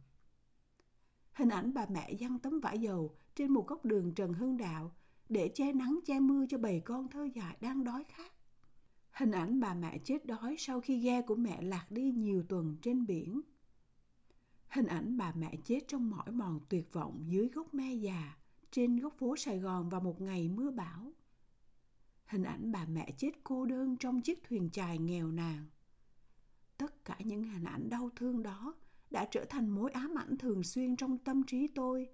Hình 1.33 1.49
ảnh 1.49 1.73
bà 1.73 1.85
mẹ 1.91 2.13
giăng 2.13 2.39
tấm 2.39 2.59
vải 2.59 2.79
dầu 2.79 3.15
trên 3.35 3.51
một 3.51 3.67
góc 3.67 3.85
đường 3.85 4.13
Trần 4.13 4.33
Hưng 4.33 4.57
Đạo 4.57 4.95
để 5.29 5.51
che 5.55 5.73
nắng 5.73 5.99
che 6.05 6.19
mưa 6.19 6.45
cho 6.49 6.57
bầy 6.57 6.79
con 6.79 7.07
thơ 7.07 7.27
dại 7.35 7.57
đang 7.61 7.83
đói 7.83 8.03
khát. 8.03 8.31
Hình 9.11 9.31
ảnh 9.31 9.59
bà 9.59 9.73
mẹ 9.73 9.97
chết 9.97 10.25
đói 10.25 10.55
sau 10.57 10.81
khi 10.81 10.99
ghe 10.99 11.21
của 11.21 11.35
mẹ 11.35 11.61
lạc 11.61 11.85
đi 11.89 12.11
nhiều 12.11 12.43
tuần 12.49 12.77
trên 12.81 13.05
biển. 13.05 13.41
Hình 14.71 14.85
ảnh 14.85 15.17
bà 15.17 15.33
mẹ 15.35 15.55
chết 15.63 15.79
trong 15.87 16.09
mỏi 16.09 16.31
mòn 16.31 16.59
tuyệt 16.69 16.93
vọng 16.93 17.23
dưới 17.27 17.49
gốc 17.49 17.73
me 17.73 17.93
già 17.93 18.37
trên 18.71 18.97
góc 18.97 19.13
phố 19.17 19.35
Sài 19.35 19.59
Gòn 19.59 19.89
vào 19.89 20.01
một 20.01 20.21
ngày 20.21 20.49
mưa 20.49 20.71
bão. 20.71 21.13
Hình 22.25 22.43
ảnh 22.43 22.71
bà 22.71 22.85
mẹ 22.85 23.11
chết 23.17 23.31
cô 23.43 23.65
đơn 23.65 23.97
trong 23.97 24.21
chiếc 24.21 24.43
thuyền 24.43 24.69
chài 24.69 24.97
nghèo 24.97 25.31
nàn. 25.31 25.65
Tất 26.77 27.05
cả 27.05 27.17
những 27.23 27.43
hình 27.43 27.63
ảnh 27.63 27.89
đau 27.89 28.09
thương 28.15 28.43
đó 28.43 28.75
đã 29.09 29.27
trở 29.31 29.45
thành 29.49 29.69
mối 29.69 29.91
ám 29.91 30.17
ảnh 30.17 30.37
thường 30.37 30.63
xuyên 30.63 30.95
trong 30.95 31.17
tâm 31.17 31.43
trí 31.43 31.67
tôi. 31.67 32.09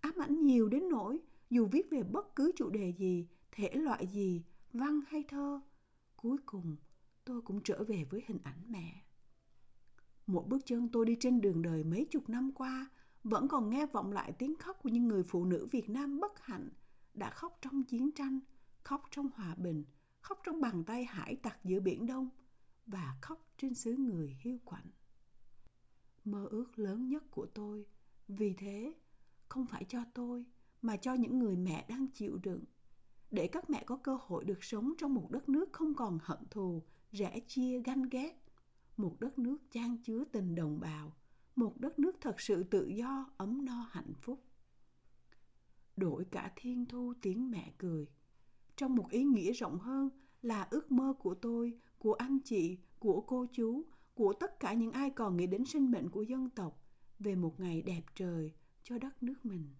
Ám 0.00 0.14
ảnh 0.18 0.46
nhiều 0.46 0.68
đến 0.68 0.88
nỗi 0.88 1.20
dù 1.50 1.66
viết 1.72 1.90
về 1.90 2.02
bất 2.02 2.36
cứ 2.36 2.52
chủ 2.56 2.70
đề 2.70 2.92
gì, 2.98 3.28
thể 3.52 3.70
loại 3.74 4.06
gì, 4.06 4.44
văn 4.72 5.00
hay 5.08 5.24
thơ, 5.28 5.60
cuối 6.16 6.36
cùng 6.46 6.76
tôi 7.24 7.40
cũng 7.42 7.60
trở 7.64 7.84
về 7.84 8.04
với 8.10 8.22
hình 8.26 8.38
ảnh 8.44 8.62
mẹ. 8.68 9.01
Một 10.32 10.48
bước 10.48 10.66
chân 10.66 10.88
tôi 10.88 11.06
đi 11.06 11.16
trên 11.20 11.40
đường 11.40 11.62
đời 11.62 11.84
mấy 11.84 12.06
chục 12.10 12.28
năm 12.28 12.52
qua 12.54 12.90
vẫn 13.24 13.48
còn 13.48 13.70
nghe 13.70 13.86
vọng 13.86 14.12
lại 14.12 14.32
tiếng 14.32 14.56
khóc 14.56 14.78
của 14.82 14.88
những 14.88 15.08
người 15.08 15.22
phụ 15.22 15.44
nữ 15.44 15.68
Việt 15.70 15.88
Nam 15.90 16.20
bất 16.20 16.32
hạnh 16.40 16.68
đã 17.14 17.30
khóc 17.30 17.58
trong 17.62 17.84
chiến 17.84 18.12
tranh, 18.12 18.40
khóc 18.82 19.02
trong 19.10 19.28
hòa 19.34 19.54
bình, 19.54 19.84
khóc 20.20 20.40
trong 20.44 20.60
bàn 20.60 20.84
tay 20.84 21.04
hải 21.04 21.36
tặc 21.36 21.64
giữa 21.64 21.80
biển 21.80 22.06
Đông 22.06 22.28
và 22.86 23.16
khóc 23.20 23.46
trên 23.58 23.74
xứ 23.74 23.96
người 23.96 24.36
hiu 24.40 24.58
quạnh. 24.64 24.90
Mơ 26.24 26.46
ước 26.50 26.78
lớn 26.78 27.08
nhất 27.08 27.24
của 27.30 27.46
tôi, 27.46 27.86
vì 28.28 28.54
thế 28.58 28.94
không 29.48 29.66
phải 29.66 29.84
cho 29.88 30.04
tôi 30.14 30.44
mà 30.82 30.96
cho 30.96 31.14
những 31.14 31.38
người 31.38 31.56
mẹ 31.56 31.86
đang 31.88 32.06
chịu 32.06 32.38
đựng 32.42 32.64
để 33.30 33.46
các 33.46 33.70
mẹ 33.70 33.84
có 33.86 33.96
cơ 33.96 34.18
hội 34.20 34.44
được 34.44 34.64
sống 34.64 34.92
trong 34.98 35.14
một 35.14 35.30
đất 35.30 35.48
nước 35.48 35.72
không 35.72 35.94
còn 35.94 36.18
hận 36.22 36.38
thù, 36.50 36.82
rẽ 37.12 37.40
chia, 37.46 37.80
ganh 37.80 38.02
ghét 38.02 38.42
một 38.96 39.16
đất 39.20 39.38
nước 39.38 39.58
chan 39.70 39.96
chứa 40.02 40.24
tình 40.24 40.54
đồng 40.54 40.80
bào, 40.80 41.12
một 41.56 41.80
đất 41.80 41.98
nước 41.98 42.16
thật 42.20 42.40
sự 42.40 42.62
tự 42.62 42.86
do, 42.88 43.30
ấm 43.36 43.64
no 43.64 43.88
hạnh 43.90 44.12
phúc. 44.20 44.44
Đổi 45.96 46.24
cả 46.24 46.52
thiên 46.56 46.86
thu 46.86 47.14
tiếng 47.22 47.50
mẹ 47.50 47.72
cười. 47.78 48.06
Trong 48.76 48.96
một 48.96 49.10
ý 49.10 49.24
nghĩa 49.24 49.52
rộng 49.52 49.78
hơn 49.78 50.10
là 50.42 50.68
ước 50.70 50.92
mơ 50.92 51.14
của 51.18 51.34
tôi, 51.34 51.78
của 51.98 52.12
anh 52.12 52.38
chị, 52.44 52.78
của 52.98 53.20
cô 53.20 53.46
chú, 53.52 53.84
của 54.14 54.32
tất 54.32 54.60
cả 54.60 54.72
những 54.72 54.92
ai 54.92 55.10
còn 55.10 55.36
nghĩ 55.36 55.46
đến 55.46 55.64
sinh 55.64 55.90
mệnh 55.90 56.10
của 56.10 56.22
dân 56.22 56.50
tộc 56.50 56.84
về 57.18 57.34
một 57.34 57.60
ngày 57.60 57.82
đẹp 57.82 58.02
trời 58.14 58.52
cho 58.82 58.98
đất 58.98 59.22
nước 59.22 59.46
mình. 59.46 59.74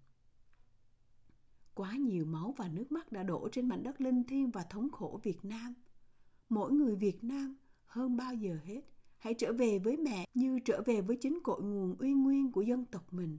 Quá 1.75 1.97
nhiều 1.97 2.25
máu 2.25 2.55
và 2.57 2.69
nước 2.69 2.93
mắt 2.93 3.13
đã 3.13 3.23
đổ 3.23 3.49
trên 3.53 3.69
mảnh 3.69 3.83
đất 3.83 4.01
linh 4.01 4.25
thiêng 4.25 4.51
và 4.51 4.65
thống 4.65 4.91
khổ 4.91 5.21
Việt 5.23 5.45
Nam. 5.45 5.75
Mỗi 6.49 6.73
người 6.73 6.97
Việt 6.97 7.25
Nam 7.25 7.57
hơn 7.87 8.17
bao 8.17 8.35
giờ 8.35 8.59
hết 8.65 8.92
hãy 9.23 9.35
trở 9.35 9.53
về 9.53 9.79
với 9.79 9.97
mẹ 9.97 10.27
như 10.35 10.59
trở 10.65 10.83
về 10.87 11.01
với 11.01 11.17
chính 11.17 11.39
cội 11.45 11.63
nguồn 11.63 11.97
uy 11.99 12.13
nguyên 12.13 12.53
của 12.53 12.63
dân 12.63 12.85
tộc 12.85 13.13
mình. 13.13 13.39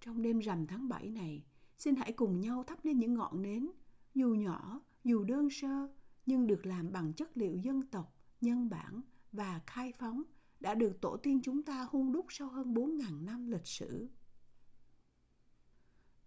Trong 0.00 0.22
đêm 0.22 0.38
rằm 0.38 0.66
tháng 0.66 0.88
7 0.88 1.10
này, 1.10 1.44
xin 1.78 1.96
hãy 1.96 2.12
cùng 2.12 2.40
nhau 2.40 2.64
thắp 2.64 2.84
lên 2.84 2.98
những 2.98 3.14
ngọn 3.14 3.42
nến, 3.42 3.70
dù 4.14 4.34
nhỏ, 4.34 4.80
dù 5.04 5.24
đơn 5.24 5.50
sơ, 5.50 5.88
nhưng 6.26 6.46
được 6.46 6.66
làm 6.66 6.92
bằng 6.92 7.12
chất 7.12 7.36
liệu 7.36 7.56
dân 7.56 7.82
tộc, 7.86 8.16
nhân 8.40 8.68
bản 8.68 9.00
và 9.32 9.60
khai 9.66 9.92
phóng 9.98 10.22
đã 10.60 10.74
được 10.74 11.00
tổ 11.00 11.16
tiên 11.16 11.40
chúng 11.42 11.62
ta 11.62 11.86
hun 11.90 12.12
đúc 12.12 12.26
sau 12.28 12.48
hơn 12.48 12.74
4.000 12.74 13.24
năm 13.24 13.46
lịch 13.46 13.66
sử. 13.66 14.08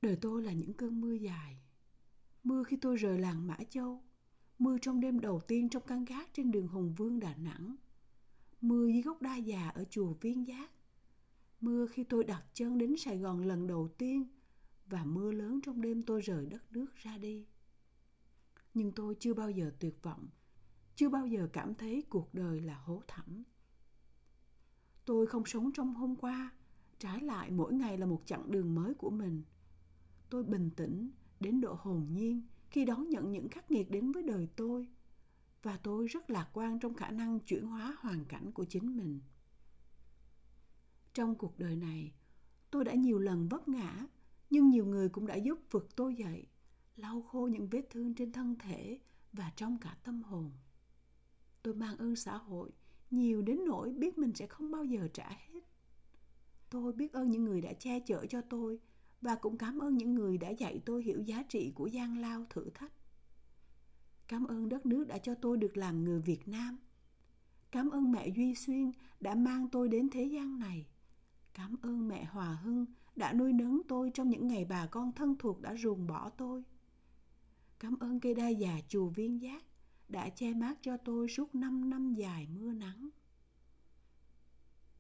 Đời 0.02 0.18
tôi 0.22 0.44
là 0.44 0.54
những 0.54 0.74
cơn 0.74 1.02
mưa 1.02 1.14
dài. 1.14 1.62
Mưa 2.44 2.64
khi 2.64 2.78
tôi 2.78 2.96
rời 2.96 3.20
làng 3.20 3.48
Mã 3.48 3.58
Châu, 3.70 4.04
mưa 4.60 4.78
trong 4.82 5.00
đêm 5.00 5.20
đầu 5.20 5.42
tiên 5.48 5.70
trong 5.70 5.84
căn 5.88 6.06
gác 6.06 6.34
trên 6.34 6.52
đường 6.52 6.68
Hùng 6.68 6.94
Vương 6.98 7.20
Đà 7.20 7.36
Nẵng, 7.36 7.76
mưa 8.62 8.88
dưới 8.88 9.02
gốc 9.02 9.22
đa 9.22 9.36
già 9.36 9.70
ở 9.70 9.86
chùa 9.90 10.14
Viên 10.14 10.48
Giác, 10.48 10.72
mưa 11.62 11.88
khi 11.88 12.04
tôi 12.04 12.24
đặt 12.24 12.44
chân 12.54 12.78
đến 12.78 12.98
Sài 12.98 13.18
Gòn 13.18 13.46
lần 13.46 13.68
đầu 13.68 13.88
tiên 13.88 14.26
và 14.86 15.04
mưa 15.04 15.32
lớn 15.32 15.60
trong 15.64 15.82
đêm 15.82 16.02
tôi 16.02 16.22
rời 16.22 16.46
đất 16.46 16.72
nước 16.72 16.96
ra 16.96 17.18
đi. 17.18 17.46
Nhưng 18.74 18.92
tôi 18.92 19.16
chưa 19.20 19.34
bao 19.34 19.52
giờ 19.52 19.72
tuyệt 19.80 20.04
vọng, 20.04 20.28
chưa 20.96 21.10
bao 21.10 21.28
giờ 21.28 21.50
cảm 21.54 21.76
thấy 21.76 22.04
cuộc 22.10 22.34
đời 22.34 22.62
là 22.62 22.78
hố 22.78 23.02
thẳm. 23.08 23.44
Tôi 25.06 25.28
không 25.28 25.46
sống 25.46 25.72
trong 25.74 25.94
hôm 25.94 26.16
qua, 26.16 26.52
trái 27.00 27.22
lại 27.22 27.52
mỗi 27.52 27.74
ngày 27.74 27.98
là 27.98 28.06
một 28.06 28.22
chặng 28.26 28.52
đường 28.52 28.76
mới 28.76 28.94
của 28.94 29.10
mình. 29.10 29.44
Tôi 30.30 30.44
bình 30.44 30.70
tĩnh 30.76 31.12
đến 31.40 31.62
độ 31.62 31.78
hồn 31.80 32.08
nhiên 32.12 32.42
khi 32.70 32.86
đón 32.86 33.10
nhận 33.10 33.32
những 33.32 33.50
khắc 33.50 33.72
nghiệt 33.72 33.92
đến 33.92 34.12
với 34.12 34.24
đời 34.24 34.48
tôi 34.56 34.88
và 35.64 35.78
tôi 35.84 36.08
rất 36.08 36.30
lạc 36.30 36.50
quan 36.54 36.80
trong 36.80 36.94
khả 36.94 37.12
năng 37.12 37.40
chuyển 37.40 37.66
hóa 37.66 37.96
hoàn 38.00 38.26
cảnh 38.26 38.52
của 38.52 38.66
chính 38.66 38.98
mình. 38.98 39.20
Trong 41.14 41.36
cuộc 41.36 41.60
đời 41.60 41.76
này, 41.76 42.14
tôi 42.72 42.86
đã 42.86 42.94
nhiều 42.94 43.20
lần 43.20 43.48
vấp 43.48 43.68
ngã, 43.68 44.06
nhưng 44.50 44.70
nhiều 44.70 44.86
người 44.86 45.10
cũng 45.10 45.28
đã 45.28 45.36
giúp 45.36 45.60
vực 45.72 45.96
tôi 45.96 46.16
dậy, 46.16 46.48
lau 46.96 47.22
khô 47.22 47.48
những 47.48 47.68
vết 47.70 47.82
thương 47.90 48.16
trên 48.16 48.32
thân 48.32 48.56
thể 48.60 49.00
và 49.34 49.52
trong 49.56 49.78
cả 49.78 49.98
tâm 50.04 50.24
hồn. 50.24 50.52
Tôi 51.64 51.74
mang 51.74 51.98
ơn 51.98 52.16
xã 52.16 52.38
hội, 52.38 52.72
nhiều 53.12 53.42
đến 53.42 53.60
nỗi 53.66 53.94
biết 53.94 54.18
mình 54.18 54.34
sẽ 54.36 54.48
không 54.48 54.72
bao 54.72 54.86
giờ 54.86 55.08
trả 55.14 55.30
hết. 55.30 55.60
Tôi 56.70 56.94
biết 56.94 57.14
ơn 57.14 57.30
những 57.30 57.44
người 57.44 57.62
đã 57.62 57.74
che 57.74 58.00
chở 58.00 58.26
cho 58.30 58.42
tôi 58.42 58.80
và 59.22 59.36
cũng 59.36 59.58
cảm 59.58 59.80
ơn 59.80 59.98
những 59.98 60.14
người 60.14 60.38
đã 60.38 60.50
dạy 60.50 60.82
tôi 60.86 61.04
hiểu 61.04 61.22
giá 61.22 61.44
trị 61.44 61.72
của 61.76 61.88
gian 61.88 62.18
lao 62.18 62.46
thử 62.50 62.70
thách 62.70 62.94
cảm 64.32 64.46
ơn 64.46 64.70
đất 64.70 64.86
nước 64.86 65.08
đã 65.08 65.18
cho 65.18 65.36
tôi 65.36 65.58
được 65.58 65.78
làm 65.78 66.04
người 66.04 66.20
việt 66.20 66.48
nam. 66.48 66.78
Cảm 67.72 67.90
ơn 67.90 68.12
mẹ 68.12 68.28
duy 68.28 68.56
xuyên 68.56 68.92
đã 69.20 69.36
mang 69.36 69.68
tôi 69.70 69.90
đến 69.90 70.10
thế 70.10 70.24
gian 70.24 70.60
này. 70.60 70.88
Cảm 71.54 71.76
ơn 71.82 72.08
mẹ 72.08 72.24
hòa 72.24 72.54
hưng 72.54 72.86
đã 73.16 73.34
nuôi 73.34 73.54
nấng 73.54 73.82
tôi 73.88 74.12
trong 74.14 74.30
những 74.30 74.48
ngày 74.48 74.66
bà 74.66 74.86
con 74.86 75.12
thân 75.12 75.36
thuộc 75.40 75.62
đã 75.62 75.76
ruồng 75.76 76.08
bỏ 76.08 76.30
tôi. 76.30 76.64
Cảm 77.80 78.00
ơn 78.00 78.20
cây 78.20 78.34
đa 78.34 78.50
già 78.50 78.80
chùa 78.88 79.10
viên 79.10 79.42
giác 79.42 79.64
đã 80.10 80.30
che 80.30 80.54
mát 80.54 80.78
cho 80.82 80.98
tôi 80.98 81.30
suốt 81.30 81.56
năm 81.56 81.90
năm 81.90 82.14
dài 82.14 82.48
mưa 82.48 82.74
nắng. 82.74 83.10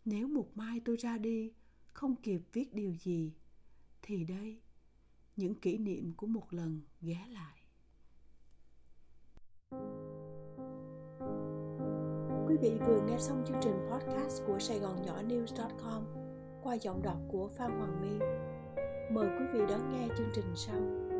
Nếu 0.05 0.27
một 0.27 0.57
mai 0.57 0.79
tôi 0.79 0.97
ra 0.97 1.17
đi, 1.17 1.51
không 1.93 2.15
kịp 2.15 2.41
viết 2.53 2.73
điều 2.73 2.95
gì, 2.95 3.33
thì 4.01 4.23
đây, 4.23 4.59
những 5.35 5.55
kỷ 5.55 5.77
niệm 5.77 6.13
của 6.13 6.27
một 6.27 6.53
lần 6.53 6.81
ghé 7.01 7.27
lại. 7.29 7.60
Quý 12.47 12.57
vị 12.61 12.71
vừa 12.87 13.01
nghe 13.01 13.17
xong 13.17 13.43
chương 13.47 13.57
trình 13.61 13.89
podcast 13.91 14.41
của 14.47 14.59
Sài 14.59 14.79
Gòn 14.79 15.01
Nhỏ 15.05 15.21
News.com 15.27 16.03
qua 16.63 16.73
giọng 16.73 17.01
đọc 17.03 17.17
của 17.27 17.49
Phan 17.57 17.71
Hoàng 17.71 18.01
My. 18.01 18.25
Mời 19.11 19.27
quý 19.39 19.45
vị 19.53 19.59
đón 19.69 19.91
nghe 19.91 20.07
chương 20.17 20.29
trình 20.33 20.55
sau. 20.55 21.10